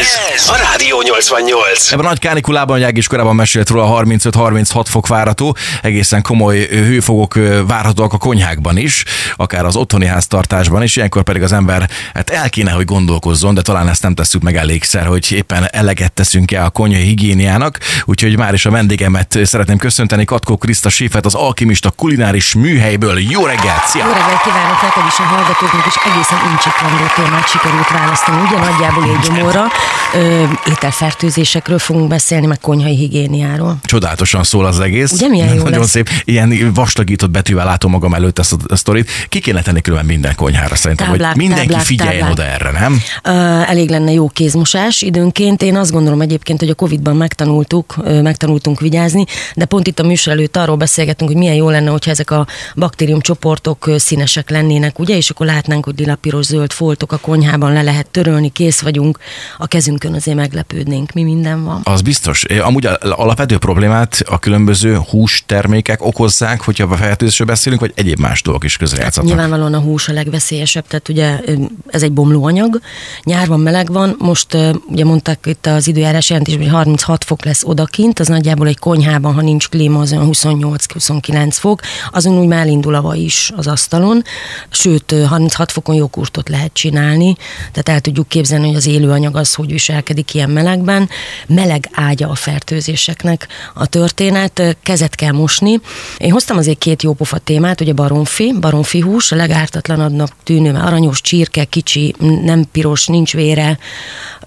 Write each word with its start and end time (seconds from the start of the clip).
Ez 0.00 0.48
a 0.48 0.56
Rádió 0.56 1.02
88. 1.02 1.92
Ebben 1.92 2.04
a 2.04 2.08
nagy 2.08 2.18
kánikulában, 2.18 2.76
hogy 2.76 2.84
Ágis 2.84 3.06
korábban 3.06 3.34
mesélt 3.34 3.68
róla, 3.68 4.02
35-36 4.04 4.84
fok 4.88 5.06
várható, 5.06 5.56
egészen 5.82 6.22
komoly 6.22 6.66
hőfogok 6.70 7.38
várhatóak 7.66 8.12
a 8.12 8.18
konyhákban 8.18 8.76
is, 8.76 9.04
akár 9.36 9.64
az 9.64 9.76
otthoni 9.76 10.06
háztartásban 10.06 10.82
is, 10.82 10.96
ilyenkor 10.96 11.22
pedig 11.22 11.42
az 11.42 11.52
ember 11.52 11.90
hát 12.14 12.30
el 12.30 12.50
kéne, 12.50 12.70
hogy 12.70 12.84
gondolkozzon, 12.84 13.54
de 13.54 13.62
talán 13.62 13.88
ezt 13.88 14.02
nem 14.02 14.14
tesszük 14.14 14.42
meg 14.42 14.56
elégszer, 14.56 15.06
hogy 15.06 15.32
éppen 15.32 15.68
eleget 15.70 16.12
teszünk-e 16.12 16.64
a 16.64 16.70
konyhai 16.70 17.02
higiéniának, 17.02 17.78
úgyhogy 18.04 18.36
már 18.36 18.54
is 18.54 18.66
a 18.66 18.70
vendégemet 18.70 19.38
szeretném 19.42 19.76
köszönteni, 19.76 20.24
Katkó 20.24 20.56
Kriszta 20.56 20.88
Séfet, 20.88 21.26
az 21.26 21.34
Alkimista 21.34 21.90
kulináris 21.90 22.54
műhelyből. 22.54 23.18
Jó 23.18 23.46
reggelt, 23.46 23.86
szia! 23.86 24.04
Jó 24.04 24.12
reggelt 24.12 24.42
kívánok 24.42 24.82
neked 24.82 25.04
is 25.08 25.18
a 25.18 25.22
hallgatóknak, 25.22 25.86
és 25.86 25.94
egészen 26.12 26.38
incsiklandó 26.50 27.04
témát 27.14 27.48
sikerült 27.48 27.88
választani. 27.88 28.42
Ugye 28.46 28.58
nagyjából 28.58 29.02
egy 29.02 29.18
gyomorra 29.18 29.66
ö, 30.14 30.44
ételfertőzésekről 30.70 31.78
fogunk 31.78 32.08
beszélni, 32.08 32.46
meg 32.46 32.58
konyhai 32.60 32.96
higiéniáról. 32.96 33.76
Csodálatosan 33.82 34.42
szól 34.44 34.66
az 34.66 34.80
egész. 34.80 35.12
Ugye 35.12 35.28
milyen 35.28 35.54
jó 35.54 35.62
Nagyon 35.62 35.80
lesz? 35.80 35.90
szép. 35.90 36.08
Ilyen 36.24 36.72
vastagított 36.74 37.30
betűvel 37.30 37.64
látom 37.64 37.90
magam 37.90 38.14
előtt 38.14 38.38
ezt 38.38 38.52
a, 38.52 38.56
a 38.68 38.76
sztorit. 38.76 39.10
Ki 39.28 39.40
kéne 39.40 39.62
tenni 39.62 39.80
különben 39.80 40.06
minden 40.08 40.34
konyhára 40.34 40.74
szerintem, 40.74 41.06
Táblák, 41.06 41.30
hogy 41.30 41.40
mindenki 41.40 41.66
táblák, 41.66 41.86
figyeljen 41.86 42.18
táblák. 42.18 42.32
oda 42.32 42.44
erre, 42.44 42.70
nem? 42.70 43.00
Ö, 43.22 43.30
elég 43.70 43.88
lenne 43.90 44.12
jó 44.12 44.28
kézmosás 44.28 45.02
időnként. 45.02 45.62
Én 45.62 45.76
azt 45.76 45.90
gondolom 45.92 46.20
egyébként, 46.20 46.58
hogy 46.60 46.68
a 46.68 46.74
Covid-ban 46.74 47.16
megtanultuk, 47.16 47.96
megtanultunk 48.22 48.80
vigyázni, 48.80 49.24
de 49.54 49.64
pont 49.64 49.86
itt 49.86 49.98
a 49.98 50.02
műsor 50.06 50.32
előtt 50.32 50.56
arról 50.56 50.76
beszélgetünk, 50.76 51.30
hogy 51.30 51.38
milyen 51.38 51.54
jó 51.54 51.68
lenne, 51.70 51.90
hogyha 51.90 52.10
ezek 52.10 52.30
a 52.30 52.46
baktériumcsoportok 52.76 53.90
színesek 53.96 54.50
lennének, 54.50 54.98
ugye, 54.98 55.16
és 55.16 55.30
akkor 55.30 55.46
látnánk, 55.46 55.84
hogy 55.84 55.94
lila, 55.98 56.14
piros, 56.14 56.44
zöld 56.44 56.72
foltok 56.72 57.12
a 57.12 57.16
konyhában 57.16 57.72
le 57.72 57.82
lehet 57.82 58.06
törölni, 58.10 58.48
kész 58.48 58.80
vagyunk, 58.80 59.18
a 59.58 59.66
kezünkön 59.80 60.14
azért 60.14 60.36
meglepődnénk, 60.36 61.12
mi 61.12 61.22
minden 61.22 61.64
van. 61.64 61.80
Az 61.84 62.00
biztos. 62.02 62.44
Amúgy 62.44 62.88
alapvető 63.00 63.58
problémát 63.58 64.22
a 64.26 64.38
különböző 64.38 64.98
hústermékek 65.10 66.04
okozzák, 66.04 66.60
hogyha 66.60 66.92
a 66.92 66.96
fertőzésről 66.96 67.46
beszélünk, 67.46 67.80
vagy 67.80 67.92
egyéb 67.94 68.18
más 68.18 68.42
dolgok 68.42 68.64
is 68.64 68.76
közrejátszhatnak. 68.76 69.34
Nyilvánvalóan 69.34 69.74
a 69.74 69.78
hús 69.78 70.08
a 70.08 70.12
legveszélyesebb, 70.12 70.86
tehát 70.86 71.08
ugye 71.08 71.40
ez 71.86 72.02
egy 72.02 72.12
bomlóanyag, 72.12 72.80
nyárban 73.24 73.60
meleg 73.60 73.92
van, 73.92 74.14
most 74.18 74.56
ugye 74.88 75.04
mondták 75.04 75.46
itt 75.46 75.66
az 75.66 75.86
időjárás 75.88 76.28
jelentésben, 76.28 76.64
hogy 76.64 76.72
36 76.72 77.24
fok 77.24 77.44
lesz 77.44 77.64
odakint, 77.64 78.18
az 78.18 78.28
nagyjából 78.28 78.66
egy 78.66 78.78
konyhában, 78.78 79.34
ha 79.34 79.40
nincs 79.40 79.68
klíma, 79.68 80.00
az 80.00 80.12
olyan 80.12 80.28
28-29 80.32 81.48
fok, 81.50 81.80
azon 82.12 82.38
úgy 82.38 82.46
már 82.46 82.60
elindul 82.60 82.94
a 82.94 83.02
vaj 83.02 83.18
is 83.18 83.52
az 83.56 83.66
asztalon, 83.66 84.22
sőt 84.70 85.12
ö, 85.12 85.22
36 85.22 85.72
fokon 85.72 85.94
jókurtot 85.94 86.48
lehet 86.48 86.72
csinálni, 86.72 87.36
tehát 87.72 87.88
el 87.88 88.00
tudjuk 88.00 88.28
képzelni, 88.28 88.66
hogy 88.66 88.76
az 88.76 88.86
élőanyag 88.86 89.36
az 89.36 89.54
hogy 89.54 89.69
viselkedik 89.70 90.34
ilyen 90.34 90.50
melegben, 90.50 91.08
meleg 91.46 91.88
ágya 91.92 92.28
a 92.28 92.34
fertőzéseknek 92.34 93.48
a 93.74 93.86
történet, 93.86 94.76
kezet 94.82 95.14
kell 95.14 95.32
mosni. 95.32 95.80
Én 96.18 96.30
hoztam 96.30 96.56
azért 96.56 96.78
két 96.78 97.02
jópofa 97.02 97.38
témát, 97.38 97.80
ugye 97.80 97.92
baromfi, 97.92 98.54
baromfi 98.60 99.00
hús, 99.00 99.32
a 99.32 99.36
legártatlanabbnak 99.36 100.30
tűnő, 100.44 100.74
aranyos, 100.74 101.20
csirke, 101.20 101.64
kicsi, 101.64 102.14
nem 102.42 102.64
piros, 102.72 103.06
nincs 103.06 103.32
vére, 103.32 103.78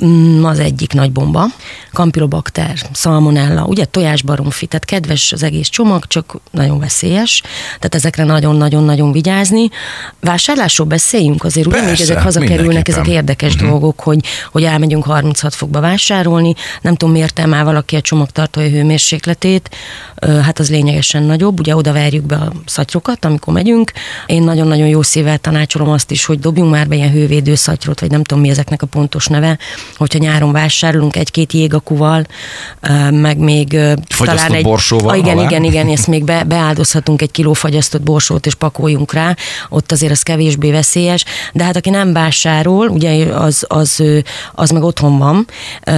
mm, 0.05 0.43
az 0.43 0.59
egyik 0.59 0.93
nagy 0.93 1.11
bomba. 1.11 1.45
Campylobacter, 1.91 2.77
salmonella, 2.93 3.65
ugye 3.65 3.85
tojás 3.85 4.21
baromfi, 4.21 4.65
tehát 4.65 4.85
kedves 4.85 5.31
az 5.31 5.43
egész 5.43 5.67
csomag, 5.67 6.07
csak 6.07 6.35
nagyon 6.51 6.79
veszélyes, 6.79 7.41
tehát 7.65 7.95
ezekre 7.95 8.23
nagyon-nagyon-nagyon 8.23 9.11
vigyázni. 9.11 9.69
Vásárlásról 10.19 10.87
beszéljünk 10.87 11.43
azért, 11.43 11.67
még 11.67 11.81
Persze, 11.81 12.03
ezek 12.03 12.21
hazakerülnek, 12.21 12.87
ezek 12.87 13.07
érdekes 13.07 13.53
uh-huh. 13.53 13.69
dolgok, 13.69 13.99
hogy, 13.99 14.19
hogy 14.51 14.63
elmegyünk 14.63 15.05
36 15.13 15.53
fokba 15.53 15.79
vásárolni, 15.79 16.53
nem 16.81 16.95
tudom, 16.95 17.13
miért 17.13 17.39
emel 17.39 17.63
valaki 17.63 17.95
a 17.95 18.01
csomagtartója 18.01 18.69
hőmérsékletét, 18.69 19.69
hát 20.21 20.59
az 20.59 20.69
lényegesen 20.69 21.23
nagyobb, 21.23 21.59
ugye 21.59 21.75
oda 21.75 21.93
verjük 21.93 22.25
be 22.25 22.35
a 22.35 22.51
szatyrokat, 22.65 23.25
amikor 23.25 23.53
megyünk. 23.53 23.91
Én 24.25 24.43
nagyon-nagyon 24.43 24.87
jó 24.87 25.01
szívvel 25.01 25.37
tanácsolom 25.37 25.89
azt 25.89 26.11
is, 26.11 26.25
hogy 26.25 26.39
dobjunk 26.39 26.71
már 26.71 26.87
be 26.87 26.95
ilyen 26.95 27.11
hővédő 27.11 27.55
szatyrot, 27.55 27.99
vagy 27.99 28.11
nem 28.11 28.23
tudom 28.23 28.43
mi 28.43 28.49
ezeknek 28.49 28.81
a 28.81 28.85
pontos 28.85 29.27
neve, 29.27 29.57
hogyha 29.97 30.19
nyáron 30.19 30.51
vásárolunk 30.51 31.15
egy-két 31.15 31.53
jégakuval, 31.53 32.25
meg 33.11 33.37
még 33.37 33.69
Fagyasztott 34.07 34.25
talán 34.25 34.53
egy... 34.53 34.63
borsóval 34.63 35.11
Ah, 35.13 35.17
igen, 35.17 35.37
alá? 35.37 35.47
igen, 35.47 35.63
igen, 35.63 35.89
ezt 35.97 36.07
még 36.07 36.23
be, 36.23 36.43
beáldozhatunk 36.43 37.21
egy 37.21 37.31
kiló 37.31 37.53
fagyasztott 37.53 38.01
borsót, 38.01 38.45
és 38.45 38.55
pakoljunk 38.55 39.13
rá, 39.13 39.35
ott 39.69 39.91
azért 39.91 40.11
az 40.11 40.21
kevésbé 40.21 40.71
veszélyes, 40.71 41.25
de 41.53 41.63
hát 41.63 41.75
aki 41.75 41.89
nem 41.89 42.13
vásárol, 42.13 42.87
ugye 42.87 43.25
az, 43.25 43.65
az, 43.67 44.03
az 44.53 44.69
meg 44.69 44.83
otthon 44.93 45.17
van, 45.17 45.47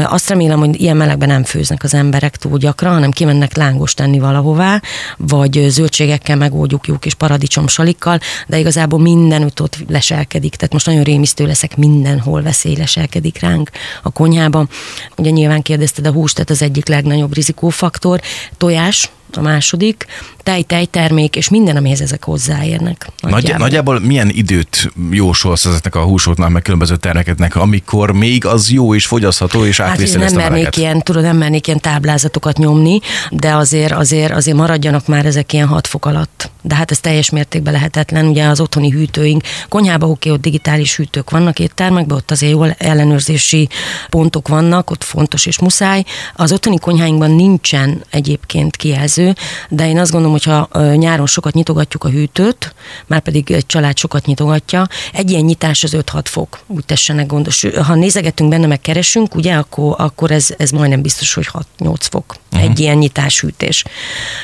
azt 0.04 0.30
remélem, 0.30 0.60
hogy 0.60 0.82
ilyen 0.82 0.98
melegben 0.98 1.28
nem 1.28 1.44
főznek 1.44 1.84
az 1.84 1.94
emberek 1.94 2.36
túl 2.36 2.58
gyakran, 2.58 2.94
hanem 2.94 3.12
kimennek 3.12 3.56
lángos 3.56 3.94
tenni 3.94 4.20
valahová, 4.20 4.82
vagy 5.18 5.66
zöldségekkel 5.68 6.36
megoldjuk 6.36 7.00
kis 7.00 7.14
paradicsom 7.14 7.68
salikkal, 7.68 8.20
de 8.48 8.58
igazából 8.58 9.00
mindenütt 9.00 9.62
ott 9.62 9.78
leselkedik, 9.88 10.56
tehát 10.56 10.74
most 10.74 10.86
nagyon 10.86 11.04
rémisztő 11.04 11.46
leszek, 11.46 11.78
mindenhol 11.78 12.42
veszély 12.42 12.76
leselkedik 12.76 13.40
ránk 13.40 13.70
a 14.04 14.10
konyhában. 14.10 14.70
Ugye 15.18 15.30
nyilván 15.30 15.62
kérdezted 15.62 16.08
a 16.08 16.12
húst, 16.12 16.36
tehát 16.36 16.50
az 16.50 16.62
egyik 16.62 16.88
legnagyobb 16.88 17.34
rizikófaktor, 17.34 18.22
tojás, 18.58 19.10
a 19.34 19.42
második, 19.42 20.06
tej, 20.44 20.62
tejtermék, 20.62 21.36
és 21.36 21.50
minden, 21.50 21.76
amihez 21.76 22.02
ezek 22.02 22.24
hozzáérnek. 22.24 23.08
Nagy, 23.22 23.32
nagyjából. 23.32 23.66
nagyjából 23.66 24.00
milyen 24.00 24.30
időt 24.30 24.92
jósolsz 25.12 25.66
ezeknek 25.66 25.96
a 25.96 26.04
húsoknak, 26.04 26.50
meg 26.50 26.62
különböző 26.62 26.96
termékeknek, 26.96 27.56
amikor 27.56 28.12
még 28.12 28.46
az 28.46 28.70
jó 28.70 28.96
és 28.96 29.06
fogyasztható, 29.06 29.66
és 29.66 29.78
Hát 29.78 29.90
átvészi 29.90 30.18
nem 30.18 30.26
ezt 30.26 30.36
a 30.36 30.38
mernék 30.38 30.78
ilyen, 30.78 31.02
tudod, 31.02 31.24
nem 31.24 31.38
mernék 31.38 31.68
ilyen 31.68 31.80
táblázatokat 31.80 32.58
nyomni, 32.58 33.00
de 33.32 33.56
azért, 33.56 33.94
azért, 33.94 34.32
azért 34.32 34.58
maradjanak 34.58 35.08
már 35.08 35.26
ezek 35.26 35.54
ilyen 35.54 35.68
6 35.68 35.88
fok 35.88 36.06
alatt. 36.06 36.50
De 36.68 36.76
hát 36.76 36.92
ez 36.92 37.00
teljes 37.00 37.30
mértékben 37.30 37.74
lehetetlen, 37.74 38.26
ugye 38.26 38.46
az 38.46 38.60
otthoni 38.60 38.90
hűtőink, 38.90 39.44
konyhába 39.70 40.08
oké, 40.08 40.30
ott 40.30 40.42
digitális 40.42 40.96
hűtők 40.96 41.30
vannak 41.30 41.60
éttermekben, 41.60 42.18
ott 42.18 42.32
azért 42.32 42.52
jól 42.52 42.76
ellenőrzési 42.78 43.70
pontok 44.10 44.48
vannak, 44.48 44.92
ott 44.92 45.04
fontos 45.04 45.46
és 45.46 45.60
muszáj. 45.60 46.04
Az 46.36 46.52
otthoni 46.52 46.80
konyháinkban 46.80 47.32
nincsen 47.32 48.04
egyébként 48.10 48.76
kijelző, 48.76 49.36
de 49.70 49.88
én 49.88 50.00
azt 50.00 50.12
gondolom, 50.12 50.38
hogy 50.42 50.44
ha 50.44 50.94
nyáron 50.96 51.28
sokat 51.28 51.54
nyitogatjuk 51.54 52.04
a 52.04 52.10
hűtőt, 52.10 52.76
már 53.08 53.20
pedig 53.20 53.52
egy 53.52 53.66
család 53.66 53.98
sokat 53.98 54.26
nyitogatja, 54.26 54.88
egy 55.14 55.30
ilyen 55.30 55.44
nyitás 55.44 55.84
az 55.84 55.96
5-6 55.98 56.22
fok, 56.24 56.60
úgy 56.68 56.86
tessenek 56.86 57.28
gondos. 57.28 57.66
Ha 57.84 57.96
nézegetünk 57.96 58.50
benne, 58.50 58.68
meg 58.68 58.82
keresünk, 58.82 59.36
ugye, 59.36 59.54
akkor, 59.54 59.96
akkor 59.98 60.32
ez, 60.32 60.48
ez 60.58 60.70
majdnem 60.70 61.02
biztos, 61.02 61.34
hogy 61.34 61.48
6-8 61.80 61.96
fok. 62.00 62.36
Uh-huh. 62.52 62.70
Egy 62.70 62.80
ilyen 62.80 62.98
nyitás 62.98 63.40
hűtés. 63.40 63.84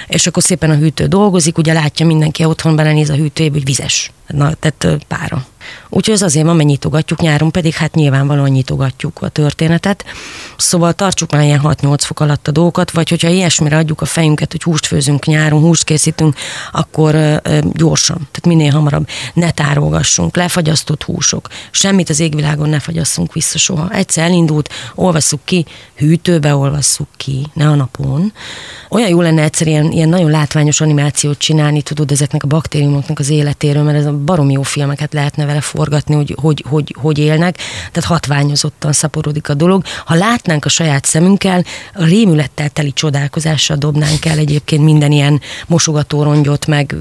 És 0.08 0.28
akkor 0.28 0.44
szépen 0.44 0.70
a 0.70 0.76
hűtő 0.76 1.06
dolgozik, 1.06 1.58
ugye 1.58 1.74
látja 1.74 2.06
mindenki 2.12 2.44
otthon 2.44 2.76
belenéz 2.76 3.10
a 3.10 3.16
hűtőjébe, 3.16 3.56
hogy 3.56 3.66
vizes. 3.66 4.12
Na, 4.28 4.54
tehát 4.54 5.04
pára. 5.08 5.46
Úgyhogy 5.90 6.14
ez 6.14 6.22
azért 6.22 6.46
van, 6.46 6.56
mert 6.56 6.68
nyitogatjuk, 6.68 7.20
nyáron 7.20 7.52
pedig 7.52 7.74
hát 7.74 7.96
nyilvánvalóan 7.96 8.50
nyitogatjuk 8.50 9.22
a 9.22 9.30
történetet. 9.30 10.06
Szóval 10.58 10.94
tartsuk 10.94 11.32
már 11.32 11.44
ilyen 11.44 11.62
6-8 11.64 11.98
fok 12.00 12.20
alatt 12.20 12.48
a 12.48 12.52
dolgokat, 12.52 12.92
vagy 12.92 13.10
hogyha 13.10 13.28
ilyesmire 13.28 13.78
adjuk 13.78 14.02
a 14.02 14.06
fejünket, 14.06 14.52
hogy 14.52 14.64
húst 14.64 14.86
főzünk 14.86 15.26
nyáron, 15.26 15.62
húst 15.62 15.84
készítünk, 15.84 16.36
akkor 16.72 17.16
ö, 17.16 17.38
gyorsan, 17.74 18.16
tehát 18.18 18.46
minél 18.46 18.72
hamarabb 18.72 19.08
ne 19.34 19.52
tárolgassunk, 19.52 20.36
lefagyasztott 20.36 21.04
húsok, 21.04 21.48
semmit 21.72 22.10
az 22.10 22.20
égvilágon 22.20 22.70
ne 22.70 22.80
fagyasszunk 22.80 23.34
vissza 23.34 23.58
soha. 23.58 23.90
Egyszer 23.92 24.24
elindult, 24.24 24.70
olvasszuk 24.96 25.40
ki, 25.44 25.66
hűtőbe 25.96 26.56
olvasszuk 26.56 27.08
ki, 27.18 27.48
ne 27.54 27.68
a 27.68 27.76
napon. 27.76 28.34
Olyan 28.90 29.10
jó 29.10 29.22
lenne 29.22 29.42
egyszer 29.42 29.68
ilyen, 29.68 29.92
ilyen 29.92 30.10
nagyon 30.10 30.30
látványos 30.30 30.82
animációt 30.82 31.38
csinálni, 31.38 31.82
tudod, 31.82 32.12
ezeknek 32.12 32.44
a 32.44 32.48
baktériumoknak 32.48 33.20
az 33.20 33.30
életéről, 33.30 33.84
mert 33.84 33.98
ez 33.98 34.06
a 34.06 34.18
baromi 34.18 34.54
jó 34.54 34.62
filmeket 34.62 35.14
lehetne 35.14 35.46
vele 35.52 35.64
forgatni, 35.64 36.16
hogy 36.16 36.36
hogy, 36.42 36.64
hogy, 36.70 36.96
hogy 37.00 37.18
élnek, 37.18 37.58
tehát 37.92 38.10
hatványozottan 38.10 38.94
szaporodik 38.94 39.50
a 39.50 39.54
dolog. 39.54 39.84
Ha 40.06 40.16
látnánk 40.16 40.66
a 40.66 40.70
saját 40.70 41.06
szemünkkel, 41.06 41.64
a 41.94 42.04
rémülettel 42.04 42.70
teli 42.70 42.94
csodálkozással 42.94 43.78
dobnánk 43.78 44.26
el 44.26 44.38
egyébként 44.38 44.84
minden 44.84 45.12
ilyen 45.12 45.42
mosogatórongyot, 45.68 46.68
meg 46.68 46.96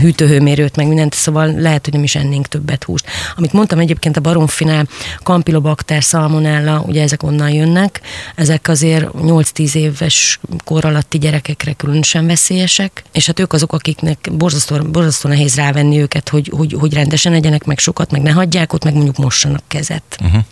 hűtőhőmérőt, 0.00 0.76
meg 0.76 0.86
mindent, 0.86 1.14
szóval 1.14 1.52
lehet, 1.52 1.84
hogy 1.84 1.94
nem 1.94 2.02
is 2.02 2.14
ennénk 2.14 2.46
többet 2.46 2.84
húst. 2.84 3.06
Amit 3.36 3.52
mondtam 3.52 3.78
egyébként 3.78 4.16
a 4.16 4.20
baromfinál, 4.20 4.86
Campylobacter, 5.22 6.02
Salmonella, 6.02 6.82
ugye 6.86 7.02
ezek 7.02 7.22
onnan 7.22 7.50
jönnek, 7.50 8.00
ezek 8.34 8.68
azért 8.68 9.06
8-10 9.18 9.74
éves 9.74 10.40
kor 10.64 10.84
alatti 10.84 11.18
gyerekekre 11.18 11.72
különösen 11.72 12.26
veszélyesek, 12.26 13.02
és 13.12 13.26
hát 13.26 13.40
ők 13.40 13.52
azok, 13.52 13.72
akiknek 13.72 14.28
borzasztó, 14.32 14.76
borzasztó 14.76 15.28
nehéz 15.28 15.54
rávenni 15.54 16.00
őket, 16.00 16.28
hogy, 16.28 16.52
hogy, 16.56 16.76
hogy 16.78 16.94
rendesen 16.94 17.32
egyenek 17.32 17.64
meg 17.64 17.78
sokat, 17.90 18.10
meg 18.10 18.22
ne 18.22 18.30
hagyják 18.30 18.72
ott, 18.72 18.84
meg 18.84 18.94
mondjuk 18.94 19.16
mossanak 19.16 19.62
kezet. 19.66 20.02
Uh-huh. 20.24 20.42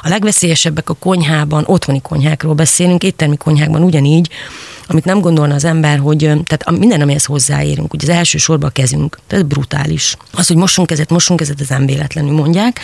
A 0.00 0.08
legveszélyesebbek 0.08 0.90
a 0.90 0.94
konyhában, 0.94 1.64
otthoni 1.66 2.00
konyhákról 2.00 2.54
beszélünk, 2.54 3.02
éttermi 3.02 3.36
konyhákban 3.36 3.82
ugyanígy, 3.82 4.28
amit 4.86 5.04
nem 5.04 5.20
gondolna 5.20 5.54
az 5.54 5.64
ember, 5.64 5.98
hogy 5.98 6.18
tehát 6.18 6.70
minden, 6.70 7.00
amihez 7.00 7.24
hozzáérünk, 7.24 7.94
ugye 7.94 8.12
az 8.12 8.18
első 8.18 8.38
sorban 8.38 8.68
a 8.68 8.72
kezünk, 8.72 9.18
tehát 9.26 9.46
brutális. 9.46 10.16
Az, 10.32 10.46
hogy 10.46 10.56
mosunk 10.56 10.86
kezet, 10.86 11.10
mosunk 11.10 11.38
kezet, 11.38 11.60
ez 11.60 11.68
nem 11.68 11.86
véletlenül 11.86 12.32
mondják. 12.32 12.80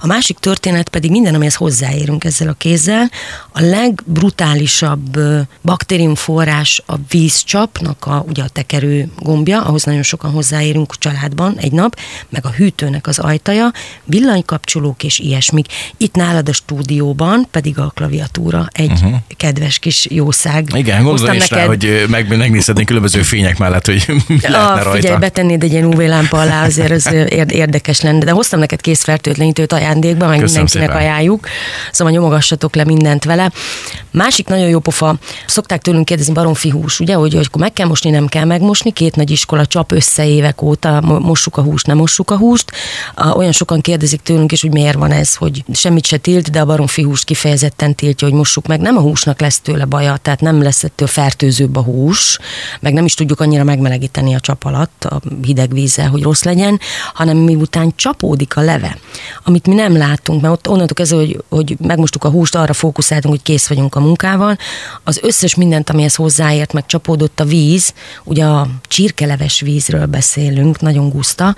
A 0.00 0.06
másik 0.06 0.38
történet 0.38 0.88
pedig 0.88 1.10
minden, 1.10 1.34
amihez 1.34 1.54
hozzáérünk 1.54 2.24
ezzel 2.24 2.48
a 2.48 2.52
kézzel, 2.52 3.10
a 3.52 3.60
legbrutálisabb 3.60 5.18
baktériumforrás 5.62 6.82
a 6.86 6.94
vízcsapnak 7.08 8.06
a, 8.06 8.24
ugye 8.28 8.42
a 8.42 8.48
tekerő 8.48 9.08
gombja, 9.18 9.62
ahhoz 9.62 9.84
nagyon 9.84 10.02
sokan 10.02 10.30
hozzáérünk 10.30 10.98
családban 10.98 11.56
egy 11.58 11.72
nap, 11.72 11.98
meg 12.28 12.46
a 12.46 12.50
hűtőnek 12.50 13.06
az 13.06 13.18
ajtaja, 13.18 13.72
villanykapcsolók 14.04 15.04
és 15.04 15.18
ilyesmik. 15.18 15.66
Itt 15.96 16.14
nálad 16.14 16.48
a 16.48 16.52
stúdióban 16.52 17.46
pedig 17.50 17.78
a 17.78 17.92
klaviatúra 17.94 18.68
egy 18.72 18.90
uh-huh. 18.90 19.14
kedves 19.36 19.78
kis 19.78 20.06
jószág. 20.10 20.72
Igen, 20.74 21.02
gondolom 21.02 21.37
neked... 21.40 21.58
rá, 21.58 21.66
hogy 21.66 22.04
meg, 22.08 22.36
megnézhetnénk 22.36 22.86
különböző 22.86 23.22
fények 23.22 23.58
mellett, 23.58 23.86
hogy 23.86 24.04
mi 24.26 24.38
lehetne 24.40 24.58
a, 24.58 24.82
rajta. 24.82 24.90
Figyelj, 24.90 25.18
betennéd 25.18 25.62
egy 25.62 25.72
ilyen 25.72 25.84
UV 25.84 25.98
lámpa 25.98 26.40
alá, 26.40 26.64
azért 26.64 26.90
ez 26.90 27.06
érdekes 27.48 28.00
lenne. 28.00 28.24
De 28.24 28.30
hoztam 28.30 28.58
neked 28.58 28.80
készfertőtlenítőt 28.80 29.72
ajándékba, 29.72 30.26
meg 30.26 30.38
Köszönöm 30.38 30.62
mindenkinek 30.62 30.88
szépen. 30.88 31.02
ajánljuk. 31.02 31.48
Szóval 31.92 32.12
nyomogassatok 32.12 32.74
le 32.74 32.84
mindent 32.84 33.24
vele. 33.24 33.52
Másik 34.10 34.48
nagyon 34.48 34.68
jó 34.68 34.78
pofa, 34.78 35.18
szokták 35.46 35.82
tőlünk 35.82 36.04
kérdezni 36.04 36.32
baromfi 36.32 36.68
hús, 36.68 37.00
ugye, 37.00 37.14
hogy, 37.14 37.34
hogy 37.34 37.46
akkor 37.48 37.60
meg 37.60 37.72
kell 37.72 37.86
mosni, 37.86 38.10
nem 38.10 38.26
kell 38.26 38.44
megmosni. 38.44 38.90
Két 38.92 39.16
nagy 39.16 39.30
iskola 39.30 39.66
csap 39.66 39.92
össze 39.92 40.26
évek 40.26 40.62
óta, 40.62 41.00
mossuk 41.00 41.56
a 41.56 41.62
húst, 41.62 41.86
nem 41.86 41.96
mossuk 41.96 42.30
a 42.30 42.36
húst. 42.36 42.72
Olyan 43.34 43.52
sokan 43.52 43.80
kérdezik 43.80 44.20
tőlünk 44.20 44.52
is, 44.52 44.60
hogy 44.60 44.72
miért 44.72 44.96
van 44.96 45.10
ez, 45.12 45.34
hogy 45.34 45.64
semmit 45.72 46.06
se 46.06 46.16
tilt, 46.16 46.50
de 46.50 46.60
a 46.60 46.64
baromfi 46.64 47.02
húst 47.02 47.24
kifejezetten 47.24 47.94
tiltja, 47.94 48.28
hogy 48.28 48.36
mossuk 48.36 48.66
meg. 48.66 48.80
Nem 48.80 48.96
a 48.96 49.00
húsnak 49.00 49.40
lesz 49.40 49.60
tőle 49.60 49.84
baja, 49.84 50.16
tehát 50.16 50.40
nem 50.40 50.62
lesz 50.62 50.84
ettől 50.84 51.08
fertőzőbb 51.28 51.76
a 51.76 51.82
hús, 51.82 52.38
meg 52.80 52.92
nem 52.92 53.04
is 53.04 53.14
tudjuk 53.14 53.40
annyira 53.40 53.64
megmelegíteni 53.64 54.34
a 54.34 54.40
csap 54.40 54.64
alatt 54.64 55.04
a 55.04 55.20
hideg 55.42 55.72
vízzel, 55.72 56.08
hogy 56.08 56.22
rossz 56.22 56.42
legyen, 56.42 56.80
hanem 57.14 57.36
miután 57.36 57.92
csapódik 57.96 58.56
a 58.56 58.60
leve, 58.60 58.98
amit 59.44 59.66
mi 59.66 59.74
nem 59.74 59.96
látunk, 59.96 60.40
mert 60.40 60.54
ott 60.54 60.68
onnantól 60.68 60.94
kezdve, 60.94 61.16
hogy, 61.16 61.42
hogy 61.48 61.76
megmostuk 61.80 62.24
a 62.24 62.30
húst, 62.30 62.54
arra 62.54 62.72
fókuszáltunk, 62.72 63.34
hogy 63.34 63.42
kész 63.42 63.66
vagyunk 63.66 63.94
a 63.94 64.00
munkával, 64.00 64.56
az 65.04 65.20
összes 65.22 65.54
mindent, 65.54 65.90
amihez 65.90 66.14
hozzáért, 66.14 66.72
meg 66.72 66.86
csapódott 66.86 67.40
a 67.40 67.44
víz, 67.44 67.94
ugye 68.24 68.44
a 68.44 68.68
csirkeleves 68.82 69.60
vízről 69.60 70.06
beszélünk, 70.06 70.80
nagyon 70.80 71.08
guszta, 71.08 71.54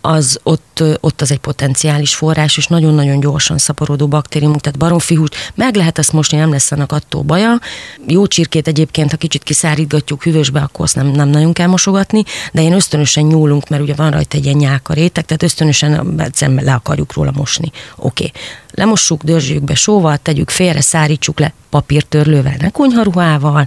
az 0.00 0.38
ott, 0.42 0.82
ott 1.00 1.20
az 1.20 1.30
egy 1.30 1.38
potenciális 1.38 2.14
forrás, 2.14 2.56
és 2.56 2.66
nagyon-nagyon 2.66 3.20
gyorsan 3.20 3.58
szaporodó 3.58 4.08
baktériumok, 4.08 4.60
tehát 4.60 4.78
baromfihúst, 4.78 5.52
meg 5.54 5.76
lehet 5.76 5.98
ezt 5.98 6.12
mosni, 6.12 6.38
nem 6.38 6.50
lesz 6.50 6.72
annak 6.72 6.92
attól 6.92 7.22
baja. 7.22 7.60
Jó 8.06 8.26
csirkét 8.26 8.68
egyébként, 8.68 9.07
ha 9.10 9.16
kicsit 9.16 9.42
kiszárítgatjuk 9.42 10.22
hűvösbe, 10.22 10.60
akkor 10.60 10.84
azt 10.84 10.94
nem, 10.94 11.06
nem 11.06 11.28
nagyon 11.28 11.52
kell 11.52 11.66
mosogatni, 11.66 12.24
de 12.52 12.62
én 12.62 12.72
ösztönösen 12.72 13.24
nyúlunk, 13.24 13.68
mert 13.68 13.82
ugye 13.82 13.94
van 13.94 14.10
rajta 14.10 14.36
egy 14.36 14.44
ilyen 14.44 14.56
nyálka 14.56 14.92
réteg, 14.92 15.24
tehát 15.24 15.42
ösztönösen 15.42 16.20
egyszerűen 16.20 16.64
le 16.64 16.74
akarjuk 16.74 17.12
róla 17.12 17.32
mosni. 17.34 17.70
Oké. 17.96 18.24
Okay. 18.24 18.32
Lemossuk, 18.78 19.22
dörzsjük 19.22 19.62
be 19.62 19.74
sóval, 19.74 20.16
tegyük 20.16 20.50
félre, 20.50 20.80
szárítsuk 20.80 21.38
le 21.38 21.52
papírtörlővel, 21.70 22.54
ne 22.58 22.70
konyharuhával, 22.70 23.66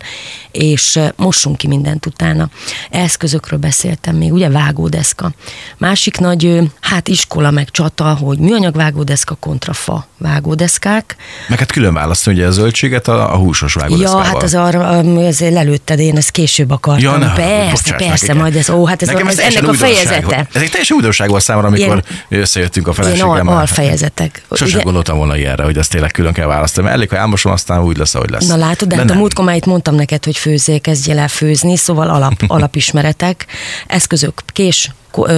és 0.52 1.00
mossunk 1.16 1.58
ki 1.58 1.68
mindent 1.68 2.06
utána. 2.06 2.50
Eszközökről 2.90 3.60
beszéltem 3.60 4.16
még, 4.16 4.34
ugye 4.34 4.50
vágódeszka. 4.50 5.31
Másik 5.78 6.18
nagy, 6.18 6.72
hát 6.80 7.08
iskola 7.08 7.52
meg 7.52 7.69
csata, 7.72 8.13
hogy 8.13 8.38
műanyag 8.38 8.75
vágódeszka 8.75 9.36
kontra 9.40 9.74
fa 9.74 10.08
vágódeszkák. 10.18 11.16
Meg 11.48 11.60
hát 11.60 11.72
külön 11.72 11.94
választani 11.94 12.38
ugye 12.38 12.48
a 12.48 12.52
zöldséget 12.52 13.08
a, 13.08 13.34
a 13.34 13.38
húsos 13.38 13.74
vágódeszkával. 13.74 14.24
Ja, 14.24 14.30
hát 14.31 14.44
az 14.44 14.56
arra, 14.56 14.88
azért 15.28 15.54
lelőtted, 15.54 16.00
én 16.00 16.18
ezt 16.18 16.31
később 16.31 16.72
akartam. 16.72 17.12
Ja, 17.12 17.18
ne, 17.18 17.34
persze, 17.34 17.96
persze, 17.96 18.34
majd 18.34 18.56
ez, 18.56 18.69
ó, 18.69 18.86
hát 18.86 19.02
ez, 19.02 19.08
Nekem 19.08 19.28
ez, 19.28 19.40
ez 19.40 19.56
ennek 19.56 19.69
a 19.69 19.74
fejezete. 19.74 20.48
Ez 20.54 20.62
egy 20.62 20.69
teljesen 20.69 20.96
újdonság 20.98 21.30
volt 21.30 21.44
számomra, 21.44 21.68
amikor 21.68 22.04
Ilyen, 22.30 22.42
összejöttünk 22.42 22.88
a 22.88 22.94
feleségemmel. 22.94 23.44
Ilyen 23.44 23.48
alfejezetek. 23.48 24.44
Gondoltam 24.84 25.00
volna 25.07 25.38
ilyenre, 25.38 25.63
hogy 25.63 25.77
ezt 25.77 25.92
tényleg 25.92 26.12
külön 26.12 26.33
kell 26.33 26.48
választani, 26.48 26.86
mert 26.86 26.98
elég, 26.98 27.09
ha 27.09 27.18
elmosom, 27.18 27.51
aztán 27.51 27.83
úgy 27.83 27.98
lesz, 27.98 28.15
ahogy 28.15 28.30
lesz. 28.30 28.48
Na 28.48 28.56
látod, 28.56 28.88
de, 28.88 28.95
de 28.95 29.01
hát 29.01 29.12
a 29.12 29.13
múltkor 29.13 29.45
már 29.45 29.56
itt 29.56 29.65
mondtam 29.65 29.95
neked, 29.95 30.24
hogy 30.25 30.38
főzzél, 30.38 30.80
kezdjél 30.80 31.19
el 31.19 31.27
főzni, 31.27 31.75
szóval 31.75 32.09
alap, 32.09 32.44
alapismeretek, 32.57 33.45
eszközök, 33.88 34.42
kés, 34.48 34.92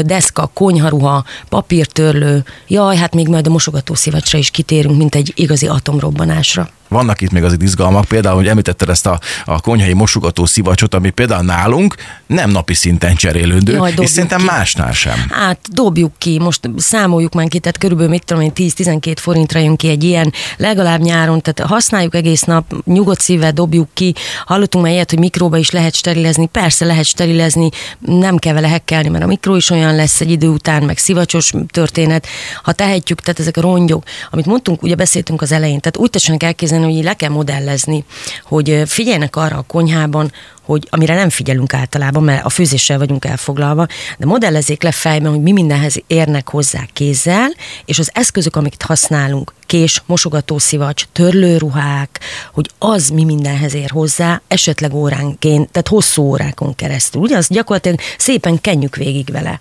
deszka, 0.05 0.51
konyharuha, 0.53 1.23
papírtörlő, 1.49 2.43
jaj, 2.67 2.95
hát 2.95 3.13
még 3.13 3.27
majd 3.27 3.47
a 3.47 3.49
mosogató 3.49 3.93
szivacsra 3.93 4.37
is 4.37 4.49
kitérünk, 4.49 4.97
mint 4.97 5.15
egy 5.15 5.31
igazi 5.35 5.67
atomrobbanásra. 5.67 6.69
Vannak 6.93 7.21
itt 7.21 7.31
még 7.31 7.43
az 7.43 7.55
izgalmak, 7.59 8.05
például, 8.05 8.35
hogy 8.35 8.47
említetted 8.47 8.89
ezt 8.89 9.05
a, 9.05 9.19
a 9.45 9.61
konyhai 9.61 9.93
mosogató 9.93 10.45
szivacsot, 10.45 10.93
ami 10.93 11.09
például 11.09 11.43
nálunk 11.43 11.95
nem 12.27 12.49
napi 12.49 12.73
szinten 12.73 13.15
cserélődő, 13.15 13.73
Jaj, 13.73 13.93
és 13.97 14.09
szerintem 14.09 14.39
ki. 14.39 14.45
másnál 14.45 14.91
sem. 14.91 15.25
Hát 15.29 15.59
dobjuk 15.71 16.11
ki, 16.17 16.39
most 16.39 16.69
számoljuk 16.77 17.33
már 17.33 17.47
ki, 17.47 17.59
tehát 17.59 17.77
körülbelül 17.77 18.11
mit 18.11 18.25
tudom 18.25 18.43
én, 18.43 18.51
10-12 18.55 19.15
forintra 19.19 19.59
jön 19.59 19.75
ki 19.75 19.87
egy 19.89 20.03
ilyen, 20.03 20.33
legalább 20.57 21.01
nyáron, 21.01 21.41
tehát 21.41 21.71
használjuk 21.71 22.15
egész 22.15 22.41
nap, 22.41 22.83
nyugodt 22.85 23.21
szívvel 23.21 23.51
dobjuk 23.51 23.89
ki, 23.93 24.13
hallottunk 24.45 24.83
már 24.83 24.93
ilyet, 24.93 25.09
hogy 25.09 25.19
mikróba 25.19 25.57
is 25.57 25.71
lehet 25.71 25.95
sterilezni, 25.95 26.45
persze 26.47 26.85
lehet 26.85 27.05
sterilezni, 27.05 27.69
nem 27.99 28.37
kell 28.37 28.53
vele 28.53 28.67
hekkelni, 28.67 29.09
mert 29.09 29.23
a 29.23 29.27
mikró 29.27 29.55
is 29.55 29.69
olyan 29.69 29.95
lesz 29.95 30.21
egy 30.21 30.31
idő 30.31 30.47
után, 30.47 30.83
meg 30.83 30.97
szivacsos 30.97 31.53
történet, 31.67 32.27
ha 32.63 32.71
tehetjük, 32.71 33.21
tehát 33.21 33.39
ezek 33.39 33.57
a 33.57 33.61
rongyok, 33.61 34.03
amit 34.31 34.45
mondtunk, 34.45 34.83
ugye 34.83 34.95
beszéltünk 34.95 35.41
az 35.41 35.51
elején, 35.51 35.79
tehát 35.79 35.97
úgy 35.97 36.09
tessenek 36.09 36.43
elképzelni, 36.43 36.82
hogy 36.83 37.03
le 37.03 37.13
kell 37.13 37.29
modellezni, 37.29 38.05
hogy 38.43 38.81
figyeljenek 38.85 39.35
arra 39.35 39.57
a 39.57 39.61
konyhában, 39.67 40.31
hogy 40.63 40.87
amire 40.89 41.15
nem 41.15 41.29
figyelünk 41.29 41.73
általában, 41.73 42.23
mert 42.23 42.45
a 42.45 42.49
főzéssel 42.49 42.97
vagyunk 42.97 43.25
elfoglalva, 43.25 43.87
de 44.17 44.25
modellezzék 44.25 44.83
le 44.83 44.91
fejben, 44.91 45.31
hogy 45.31 45.41
mi 45.41 45.51
mindenhez 45.51 45.95
érnek 46.07 46.49
hozzá 46.49 46.79
kézzel, 46.93 47.53
és 47.85 47.99
az 47.99 48.09
eszközök, 48.13 48.55
amiket 48.55 48.81
használunk, 48.81 49.53
kés, 49.65 50.01
mosogatószivacs, 50.05 51.03
törlőruhák, 51.11 52.19
hogy 52.53 52.69
az 52.77 53.09
mi 53.09 53.23
mindenhez 53.23 53.73
ér 53.73 53.89
hozzá, 53.89 54.41
esetleg 54.47 54.93
óránként, 54.93 55.69
tehát 55.69 55.87
hosszú 55.87 56.23
órákon 56.23 56.75
keresztül. 56.75 57.21
Ugye, 57.21 57.37
az 57.37 57.47
gyakorlatilag 57.47 57.99
szépen 58.17 58.61
kenjük 58.61 58.95
végig 58.95 59.31
vele. 59.31 59.59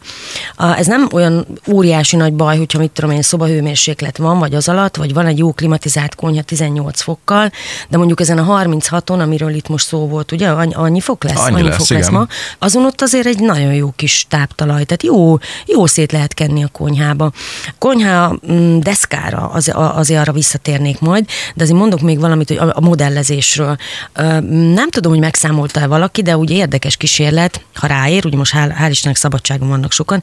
Ez 0.56 0.87
nem 0.87 1.08
olyan 1.12 1.46
óriási 1.70 2.16
nagy 2.16 2.32
baj, 2.32 2.56
hogyha 2.56 2.78
mit 2.78 2.90
tudom 2.90 3.10
én, 3.10 3.22
szobahőmérséklet 3.22 4.16
van, 4.16 4.38
vagy 4.38 4.54
az 4.54 4.69
alatt, 4.69 4.96
vagy 4.96 5.12
van 5.12 5.26
egy 5.26 5.38
jó 5.38 5.52
klimatizált 5.52 6.14
konyha 6.14 6.43
18 6.43 7.00
fokkal, 7.00 7.50
de 7.88 7.96
mondjuk 7.96 8.20
ezen 8.20 8.38
a 8.38 8.62
36-on, 8.62 9.20
amiről 9.20 9.54
itt 9.54 9.69
most 9.69 9.87
szó 9.87 10.06
volt, 10.08 10.32
ugye, 10.32 10.49
annyi 10.93 11.00
fok 11.00 11.25
lesz, 11.25 11.39
annyi, 11.39 11.55
annyi 11.55 11.69
lesz, 11.69 11.77
fok 11.77 11.91
igen. 11.91 12.00
lesz 12.00 12.11
ma, 12.11 12.27
azon 12.59 12.85
ott 12.85 13.03
azért 13.03 13.27
egy 13.27 13.39
nagyon 13.39 13.75
jó 13.75 13.93
kis 13.97 14.27
táptalaj, 14.29 14.85
tehát 14.85 15.03
jó, 15.03 15.39
jó 15.67 15.87
szét 15.87 16.12
lehet 16.12 16.35
kenni 16.35 16.65
a 16.65 16.69
konyhába. 16.69 17.33
Konyha 17.79 18.39
mm, 18.53 18.79
deszkára 18.79 19.50
az, 19.53 19.73
azért 19.75 20.21
arra 20.21 20.33
visszatérnék 20.33 21.00
majd, 21.00 21.25
de 21.55 21.62
azért 21.62 21.79
mondok 21.79 22.00
még 22.00 22.21
valamit 22.21 22.49
hogy 22.49 22.56
a 22.73 22.81
modellezésről. 22.81 23.77
Nem 24.75 24.90
tudom, 24.90 25.12
hogy 25.12 25.21
megszámolta-e 25.21 25.87
valaki, 25.87 26.23
de 26.23 26.37
ugye 26.37 26.55
érdekes 26.55 26.97
kísérlet, 26.97 27.64
ha 27.75 27.87
ráér, 27.87 28.26
ugye 28.26 28.37
most 28.37 28.55
hál', 28.55 28.73
hál 28.75 28.90
Istennek 28.90 29.16
szabadságon 29.16 29.69
vannak 29.69 29.93
sokan, 29.93 30.23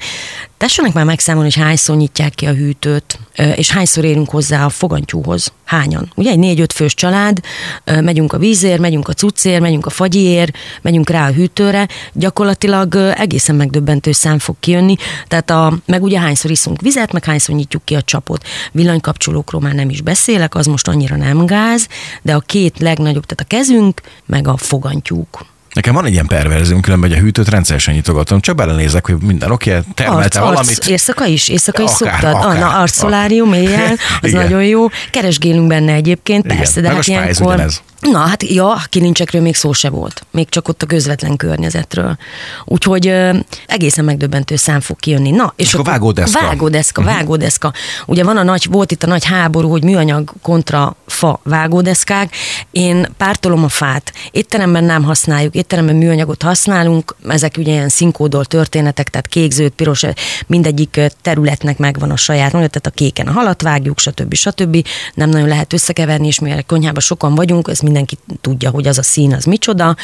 tessenek 0.58 0.94
már 0.94 1.06
megszámolni, 1.06 1.52
hogy 1.54 1.64
hányszor 1.64 1.96
nyitják 1.96 2.36
ki 2.36 2.46
a 2.46 2.54
hűtőt, 2.54 3.20
és 3.56 3.72
hányszor 3.72 4.04
érünk 4.04 4.30
hozzá 4.30 4.66
a 4.66 4.70
fogantyúhoz. 4.70 5.52
Hányan? 5.66 6.12
Ugye 6.16 6.32
egy 6.32 6.40
négy-öt 6.40 6.74
fős 6.74 6.94
család, 6.94 7.40
megyünk 7.86 8.34
a 8.34 8.38
vízért, 8.38 8.80
megyünk 8.80 9.08
a 9.08 9.14
cuccért, 9.14 9.62
megyünk 9.62 9.86
a 9.86 9.90
fagyiért, 9.90 10.58
megyünk 10.82 11.10
rá 11.10 11.28
a 11.28 11.32
hűtőre, 11.32 11.88
gyakorlatilag 12.14 12.96
egészen 12.96 13.56
megdöbbentő 13.56 14.12
szám 14.12 14.40
fog 14.40 14.56
kijönni, 14.60 14.96
tehát 15.28 15.50
a, 15.50 15.78
meg 15.86 16.04
ugye 16.04 16.20
hányszor 16.20 16.52
iszunk 16.52 16.82
vizet, 16.82 17.12
meg 17.12 17.26
hányszor 17.26 17.56
nyitjuk 17.56 17.86
ki 17.86 17.96
a 17.96 18.02
csapot. 18.02 18.44
Villanykapcsolókról 18.72 19.62
már 19.62 19.74
nem 19.74 19.90
is 19.90 20.02
beszélek, 20.02 20.56
az 20.56 20.66
most 20.66 20.88
annyira 20.88 21.16
nem 21.16 21.46
gáz, 21.46 21.88
de 22.22 22.36
a 22.36 22.40
két 22.40 22.80
legnagyobb, 22.80 23.26
tehát 23.26 23.52
a 23.52 23.56
kezünk, 23.56 24.02
meg 24.26 24.48
a 24.48 24.58
fogantyúk. 24.58 25.46
Nekem 25.74 25.94
van 25.94 26.06
egy 26.06 26.12
ilyen 26.12 26.28
perverzium, 26.28 26.82
különben, 26.82 27.10
hogy 27.10 27.20
a 27.20 27.22
hűtőt 27.22 27.50
rendszeresen 27.50 27.94
nyitogatom, 27.94 28.40
csak 28.40 28.56
belenézek, 28.56 29.06
hogy 29.06 29.16
minden 29.22 29.52
oké, 29.52 29.70
okay, 29.70 29.82
termelte 29.94 30.40
arc, 30.40 30.50
valamit. 30.50 30.78
Arc, 30.78 30.88
éjszaka 30.88 31.26
is, 31.26 31.48
éjszaka 31.48 31.84
is 31.84 31.90
akár, 31.90 32.20
szoktad. 32.20 32.34
Akár, 32.34 32.56
ah, 32.56 32.60
na, 32.60 32.80
arcszolárium 32.80 33.54
éjjel, 33.54 33.92
az 34.22 34.30
Igen. 34.30 34.42
nagyon 34.44 34.64
jó. 34.64 34.88
Keresgélünk 35.12 35.68
benne 35.68 35.94
egyébként, 35.94 36.46
Igen. 36.46 36.58
persze, 36.58 36.82
de 36.82 36.88
Meg 36.88 36.96
hát 36.96 37.08
ilyenkor... 37.08 37.46
Ugyanez. 37.46 37.82
Na, 38.00 38.20
hát 38.20 38.44
ja, 38.44 38.82
kilincsekről 38.90 39.42
még 39.42 39.56
szó 39.56 39.72
se 39.72 39.90
volt. 39.90 40.26
Még 40.32 40.50
csak 40.50 40.68
ott 40.68 40.84
a 40.84 40.86
közvetlen 40.86 41.36
környezetről. 41.36 42.18
Úgyhogy 42.66 43.08
ö, 43.08 43.38
egészen 43.68 44.06
megdöbbentő 44.06 44.56
szám 44.56 44.80
fog 44.80 45.00
kijönni. 45.00 45.30
Na, 45.30 45.54
és, 45.56 45.66
és 45.66 45.74
akkor 45.74 45.86
vágódeszka. 45.86 46.42
Vágódeszka, 46.42 47.02
uh-huh. 47.02 47.16
vágódeszka. 47.16 47.74
Ugye 48.06 48.24
van 48.24 48.38
a 48.38 48.44
nagy, 48.44 48.68
volt 48.72 48.92
itt 48.92 49.04
a 49.04 49.08
nagy 49.08 49.26
háború, 49.26 49.70
hogy 49.70 49.84
műanyag 49.84 50.34
kontra 50.42 50.96
fa 51.08 51.40
vágódeszkák. 51.44 52.36
Én 52.72 53.08
pártolom 53.18 53.64
a 53.64 53.70
fát. 53.70 54.14
Étteremben 54.32 54.84
nem 54.84 55.04
használjuk, 55.04 55.56
étteremben 55.56 55.96
műanyagot 55.96 56.42
használunk. 56.42 57.16
Ezek 57.28 57.56
ugye 57.58 57.72
ilyen 57.72 57.90
színkódol 57.90 58.46
történetek, 58.46 59.10
tehát 59.10 59.28
kék, 59.28 59.52
zöld, 59.52 59.72
piros, 59.72 60.04
mindegyik 60.48 61.00
területnek 61.22 61.78
megvan 61.78 62.12
a 62.12 62.16
saját, 62.16 62.52
tehát 62.52 62.88
a 62.88 62.90
kéken 62.90 63.28
a 63.28 63.32
halat 63.32 63.62
vágjuk, 63.62 64.00
stb. 64.00 64.34
stb. 64.34 64.88
Nem 65.14 65.30
nagyon 65.30 65.48
lehet 65.48 65.74
összekeverni, 65.74 66.28
és 66.28 66.40
mivel 66.40 66.64
konyhában 66.64 67.02
sokan 67.02 67.36
vagyunk, 67.36 67.68
ez 67.68 67.80
mindenki 67.92 68.18
tudja, 68.42 68.70
hogy 68.70 68.88
az 68.88 68.98
a 68.98 69.04
szín 69.04 69.34
az 69.34 69.44
micsoda. 69.44 69.96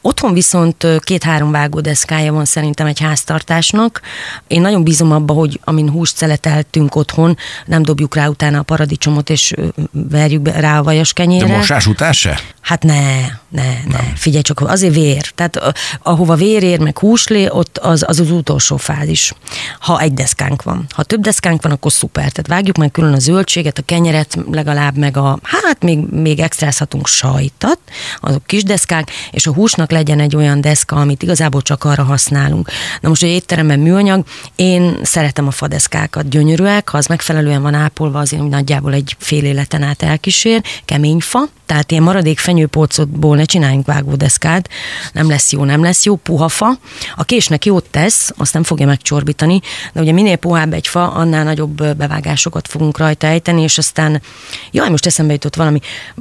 Otthon 0.00 0.32
viszont 0.32 0.86
két-három 0.98 1.50
vágódeszkája 1.50 2.32
van 2.32 2.44
szerintem 2.44 2.86
egy 2.86 3.00
háztartásnak. 3.00 4.00
Én 4.46 4.60
nagyon 4.60 4.82
bízom 4.84 5.12
abba, 5.12 5.32
hogy 5.32 5.60
amin 5.64 5.90
húst 5.90 6.16
szeleteltünk 6.16 6.94
otthon, 6.94 7.36
nem 7.66 7.82
dobjuk 7.82 8.14
rá 8.14 8.26
utána 8.26 8.58
a 8.58 8.62
paradicsomot, 8.62 9.30
és 9.30 9.54
verjük 9.92 10.48
rá 10.48 10.78
a 10.78 10.82
vajas 10.82 11.12
kenyérre. 11.12 11.46
De 11.46 11.56
mosás 11.56 11.86
után 11.86 12.12
se? 12.12 12.40
Hát 12.62 12.82
ne, 12.82 13.20
ne, 13.48 13.72
ne. 13.88 13.98
Figyelj 14.14 14.42
csak, 14.42 14.60
azért 14.60 14.94
vér. 14.94 15.30
Tehát 15.34 15.74
ahova 16.02 16.34
vér 16.34 16.62
ér, 16.62 16.80
meg 16.80 16.98
húslé, 16.98 17.48
ott 17.48 17.78
az, 17.78 18.04
az 18.06 18.20
az 18.20 18.30
utolsó 18.30 18.76
fázis. 18.76 19.32
Ha 19.80 20.00
egy 20.00 20.14
deszkánk 20.14 20.62
van. 20.62 20.84
Ha 20.88 21.02
több 21.02 21.20
deszkánk 21.20 21.62
van, 21.62 21.72
akkor 21.72 21.92
szuper. 21.92 22.30
Tehát 22.30 22.46
vágjuk 22.46 22.76
meg 22.76 22.90
külön 22.90 23.12
a 23.12 23.18
zöldséget, 23.18 23.78
a 23.78 23.82
kenyeret, 23.82 24.38
legalább 24.50 24.96
meg 24.96 25.16
a, 25.16 25.38
hát 25.42 25.82
még, 25.82 25.98
még 25.98 26.38
extrázhatunk 26.38 27.06
sajtat, 27.06 27.78
azok 28.20 28.46
kis 28.46 28.62
deszkák, 28.62 29.10
és 29.30 29.46
a 29.46 29.52
húsnak 29.52 29.90
legyen 29.90 30.20
egy 30.20 30.36
olyan 30.36 30.60
deszka, 30.60 30.96
amit 30.96 31.22
igazából 31.22 31.62
csak 31.62 31.84
arra 31.84 32.02
használunk. 32.02 32.70
Na 33.00 33.08
most, 33.08 33.20
hogy 33.20 33.30
étteremben 33.30 33.78
műanyag, 33.78 34.24
én 34.56 34.98
szeretem 35.02 35.46
a 35.46 35.50
fadeszkákat, 35.50 36.28
gyönyörűek, 36.28 36.88
ha 36.88 36.98
az 36.98 37.06
megfelelően 37.06 37.62
van 37.62 37.74
ápolva, 37.74 38.18
azért 38.18 38.48
nagyjából 38.48 38.92
egy 38.92 39.16
fél 39.18 39.44
életen 39.44 39.82
át 39.82 40.02
elkísér, 40.02 40.62
kemény 40.84 41.20
fa, 41.20 41.48
tehát 41.66 41.90
ilyen 41.90 42.02
maradék 42.02 42.38
fenyőpolcotból 42.52 43.36
ne 43.36 43.44
csináljunk 43.44 43.86
vágódeszkát, 43.86 44.68
nem 45.12 45.28
lesz 45.28 45.52
jó, 45.52 45.64
nem 45.64 45.82
lesz 45.82 46.04
jó, 46.04 46.16
puha 46.16 46.48
fa. 46.48 46.78
A 47.16 47.24
késnek 47.24 47.64
jót 47.64 47.84
tesz, 47.90 48.32
azt 48.36 48.52
nem 48.52 48.62
fogja 48.62 48.86
megcsorbítani, 48.86 49.60
de 49.92 50.00
ugye 50.00 50.12
minél 50.12 50.36
puhább 50.36 50.72
egy 50.72 50.86
fa, 50.86 51.10
annál 51.12 51.44
nagyobb 51.44 51.96
bevágásokat 51.96 52.68
fogunk 52.68 52.98
rajta 52.98 53.26
ejteni, 53.26 53.62
és 53.62 53.78
aztán, 53.78 54.22
jaj, 54.70 54.88
most 54.90 55.06
eszembe 55.06 55.32
jutott 55.32 55.56
valami. 55.56 55.80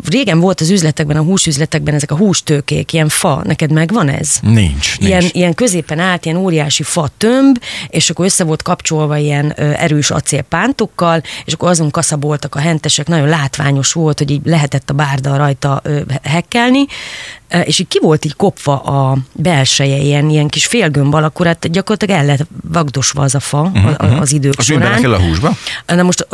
Régen 0.10 0.40
volt 0.40 0.62
az 0.62 0.70
üzletekben, 0.70 1.18
a 1.18 1.22
húsüzletekben 1.22 1.94
ezek 1.94 2.12
a 2.12 2.16
hústőkék, 2.18 2.94
ilyen 2.94 3.10
fa, 3.10 3.42
neked 3.44 3.72
megvan 3.72 4.10
ez? 4.10 4.30
Nincs, 4.42 4.96
Ilyen, 5.00 5.20
nincs. 5.20 5.34
ilyen 5.34 5.54
középen 5.54 6.00
állt, 6.00 6.26
ilyen 6.26 6.38
óriási 6.38 6.84
fa 6.84 7.08
tömb, 7.18 7.62
és 7.88 8.10
akkor 8.10 8.26
össze 8.26 8.44
volt 8.44 8.62
kapcsolva 8.62 9.18
ilyen 9.18 9.54
ö, 9.56 9.72
erős 9.78 10.12
acélpántokkal, 10.12 11.22
és 11.46 11.54
akkor 11.54 11.70
azon 11.70 11.92
kaszaboltak 11.92 12.56
a 12.56 12.60
hentesek, 12.60 13.08
nagyon 13.08 13.28
látványos 13.28 13.94
volt, 13.94 14.18
hogy 14.18 14.32
így 14.32 14.42
lehetett 14.44 14.90
a 14.90 14.94
bárda 14.94 15.38
rajta 15.38 15.80
ö, 15.84 16.00
hekkelni, 16.24 16.86
és 17.64 17.80
így 17.80 17.88
ki 17.88 18.00
volt 18.02 18.26
így 18.26 18.36
kopva 18.36 18.80
a 18.80 19.18
belseje, 19.34 19.98
ilyen, 19.98 20.30
ilyen 20.30 20.48
kis 20.48 20.66
félgömb 20.66 21.14
alakú, 21.14 21.44
hát 21.44 21.72
gyakorlatilag 21.72 22.20
el 22.20 22.26
lett 22.26 22.48
vagdosva 22.72 23.22
az 23.22 23.36
a 23.36 23.40
fa 23.40 23.72
uh-huh, 23.74 24.20
az 24.22 24.32
idők 24.32 24.54
Az 24.58 24.66
során. 24.66 24.82
bele 24.82 25.02
kell 25.02 25.14
a 25.14 25.20
húsba? 25.20 25.56
Na 25.86 26.04
most 26.04 26.28